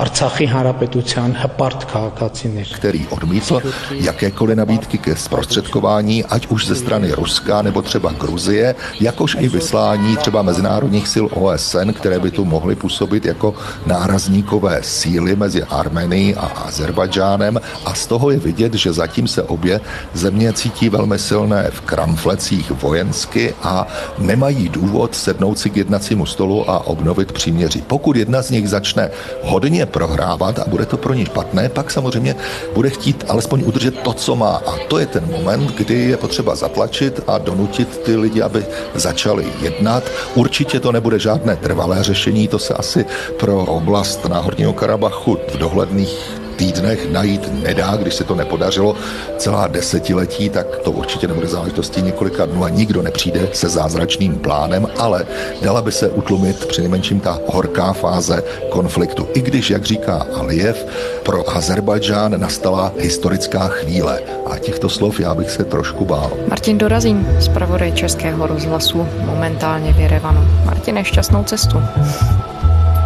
Arcachy 0.02 0.46
Հանրապետության 0.48 1.34
հպարտ 1.36 1.84
քաղաքացիներ. 1.84 2.68
Který 2.74 3.06
odmítl 3.10 3.60
jakékoliv 3.92 4.56
nabídky 4.56 4.98
ke 4.98 5.16
zprostředkování, 5.16 6.24
ať 6.24 6.46
už 6.46 6.66
ze 6.66 6.74
strany 6.74 7.12
Ruska 7.12 7.62
nebo 7.62 7.82
třeba 7.82 8.12
Gruzie, 8.12 8.74
jakož 9.00 9.36
i 9.40 9.48
vyslání 9.48 10.16
třeba 10.16 10.42
mezinárodních 10.42 11.08
sil 11.14 11.26
OSN, 11.30 11.92
které 11.92 12.18
by 12.18 12.30
tu 12.30 12.44
mohly 12.44 12.74
působit 12.74 13.24
jako 13.24 13.54
nárazníkové 13.86 14.82
síly 14.82 15.36
mezi 15.36 15.62
Armenií 15.62 16.34
a 16.34 16.46
Azerbajdžánem 16.46 17.60
a 17.84 17.94
z 17.94 18.06
toho 18.06 18.30
je 18.30 18.38
vidět, 18.38 18.74
že 18.74 18.92
zatím 18.92 19.28
se 19.28 19.42
obě 19.42 19.80
země 20.14 20.52
cítí 20.52 20.88
velmi 20.88 21.18
silné 21.18 21.70
v 21.70 21.80
kramflecích 21.80 22.70
vojensky 22.70 23.54
a 23.62 23.86
nemají 24.18 24.68
důvod 24.68 25.14
sednout 25.14 25.58
si 25.58 25.70
k 25.70 25.76
jednacímu 25.76 26.26
stolu 26.26 26.70
a 26.70 26.86
obnovit 26.86 27.32
příměří. 27.32 27.82
Pokud 27.86 28.16
jedna 28.16 28.42
z 28.42 28.50
nich 28.50 28.68
začne 28.68 29.10
hodně 29.42 29.85
prohrávat 29.87 30.59
a 30.59 30.65
bude 30.67 30.85
to 30.85 30.97
pro 30.97 31.13
ní 31.13 31.25
špatné, 31.25 31.69
pak 31.69 31.91
samozřejmě 31.91 32.35
bude 32.73 32.89
chtít 32.89 33.25
alespoň 33.27 33.63
udržet 33.65 33.99
to, 33.99 34.13
co 34.13 34.35
má. 34.35 34.61
A 34.65 34.77
to 34.87 34.99
je 34.99 35.05
ten 35.05 35.25
moment, 35.31 35.71
kdy 35.71 35.93
je 35.93 36.17
potřeba 36.17 36.55
zatlačit 36.55 37.19
a 37.27 37.37
donutit 37.37 37.97
ty 37.97 38.15
lidi, 38.15 38.41
aby 38.41 38.65
začali 38.95 39.45
jednat. 39.61 40.03
Určitě 40.35 40.79
to 40.79 40.91
nebude 40.91 41.19
žádné 41.19 41.55
trvalé 41.55 42.03
řešení, 42.03 42.47
to 42.47 42.59
se 42.59 42.73
asi 42.73 43.05
pro 43.39 43.65
oblast 43.65 44.25
Náhorního 44.25 44.73
Karabachu 44.73 45.37
v 45.53 45.57
dohledných 45.57 46.36
týdnech 46.57 47.11
najít 47.11 47.63
nedá, 47.63 47.95
když 47.95 48.13
se 48.13 48.23
to 48.23 48.35
nepodařilo 48.35 48.95
celá 49.37 49.67
desetiletí, 49.67 50.49
tak 50.49 50.77
to 50.77 50.91
určitě 50.91 51.27
nebude 51.27 51.47
záležitostí 51.47 52.01
několika 52.01 52.45
dnů 52.45 52.63
a 52.63 52.69
nikdo 52.69 53.01
nepřijde 53.01 53.49
se 53.53 53.69
zázračným 53.69 54.35
plánem, 54.35 54.87
ale 54.97 55.25
dala 55.61 55.81
by 55.81 55.91
se 55.91 56.09
utlumit 56.09 56.65
přinejmenším 56.65 57.19
ta 57.19 57.39
horká 57.53 57.93
fáze 57.93 58.43
konfliktu. 58.69 59.27
I 59.33 59.41
když, 59.41 59.69
jak 59.69 59.83
říká 59.83 60.25
Aliyev, 60.39 60.85
pro 61.23 61.49
Azerbajdžán 61.49 62.39
nastala 62.39 62.93
historická 62.99 63.67
chvíle. 63.67 64.19
A 64.51 64.57
těchto 64.57 64.89
slov 64.89 65.19
já 65.19 65.35
bych 65.35 65.49
se 65.49 65.63
trošku 65.63 66.05
bál. 66.05 66.31
Martin 66.49 66.77
Dorazín, 66.77 67.27
zpravodaj 67.39 67.91
Českého 67.91 68.47
rozhlasu, 68.47 69.07
momentálně 69.25 69.93
v 69.93 69.99
Jerevanu. 69.99 70.47
Martin, 70.65 70.97
šťastnou 71.03 71.43
cestu. 71.43 71.77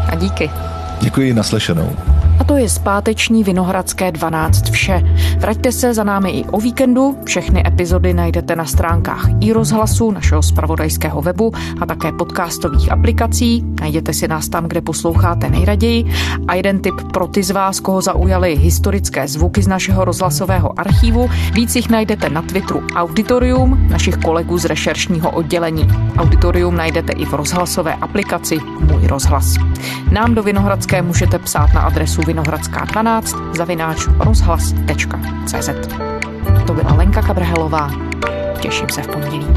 A 0.08 0.16
díky. 0.16 0.52
Děkuji, 1.02 1.34
naslyšenou. 1.34 2.11
A 2.42 2.44
to 2.44 2.58
je 2.58 2.70
zpáteční 2.70 3.44
Vinohradské 3.44 4.12
12 4.12 4.70
vše. 4.70 5.04
Vraťte 5.38 5.72
se 5.72 5.94
za 5.94 6.04
námi 6.04 6.30
i 6.30 6.46
o 6.46 6.60
víkendu. 6.60 7.18
Všechny 7.26 7.64
epizody 7.68 8.14
najdete 8.14 8.56
na 8.56 8.66
stránkách 8.66 9.30
i 9.42 9.54
rozhlasu, 9.54 10.12
našeho 10.12 10.44
spravodajského 10.44 11.22
webu 11.22 11.52
a 11.82 11.86
také 11.86 12.12
podcastových 12.12 12.92
aplikací. 12.92 13.64
Najděte 13.82 14.14
si 14.14 14.28
nás 14.28 14.50
tam, 14.50 14.68
kde 14.68 14.82
posloucháte 14.82 15.50
nejraději. 15.50 16.06
A 16.48 16.56
jeden 16.56 16.80
tip 16.80 16.96
pro 17.14 17.28
ty 17.28 17.44
z 17.44 17.52
vás, 17.52 17.80
koho 17.80 18.02
zaujaly 18.02 18.56
historické 18.56 19.28
zvuky 19.28 19.64
z 19.64 19.68
našeho 19.68 20.06
rozhlasového 20.06 20.80
archívu. 20.80 21.30
Víc 21.54 21.76
jich 21.76 21.90
najdete 21.90 22.30
na 22.30 22.42
Twitteru 22.42 22.82
Auditorium, 22.96 23.88
našich 23.90 24.18
kolegů 24.18 24.58
z 24.58 24.66
rešeršního 24.66 25.32
oddělení. 25.32 25.88
Auditorium 26.18 26.76
najdete 26.76 27.14
i 27.14 27.26
v 27.26 27.34
rozhlasové 27.34 27.96
aplikaci 27.96 28.60
Můj 28.80 29.08
rozhlas. 29.08 29.56
Nám 30.12 30.36
do 30.36 30.44
Vinohradské 30.44 31.02
můžete 31.02 31.40
psát 31.40 31.74
na 31.74 31.82
adresu 31.82 32.22
Vinohradská 32.32 32.86
12 32.86 33.36
zavináč 33.58 34.08
rozhlas.cz. 34.20 35.70
To 36.68 36.74
byla 36.74 36.94
Lenka 36.94 37.22
Kabrhelová. 37.22 37.92
Těším 38.60 38.90
se 38.90 39.02
v 39.02 39.08
pondělí. 39.08 39.48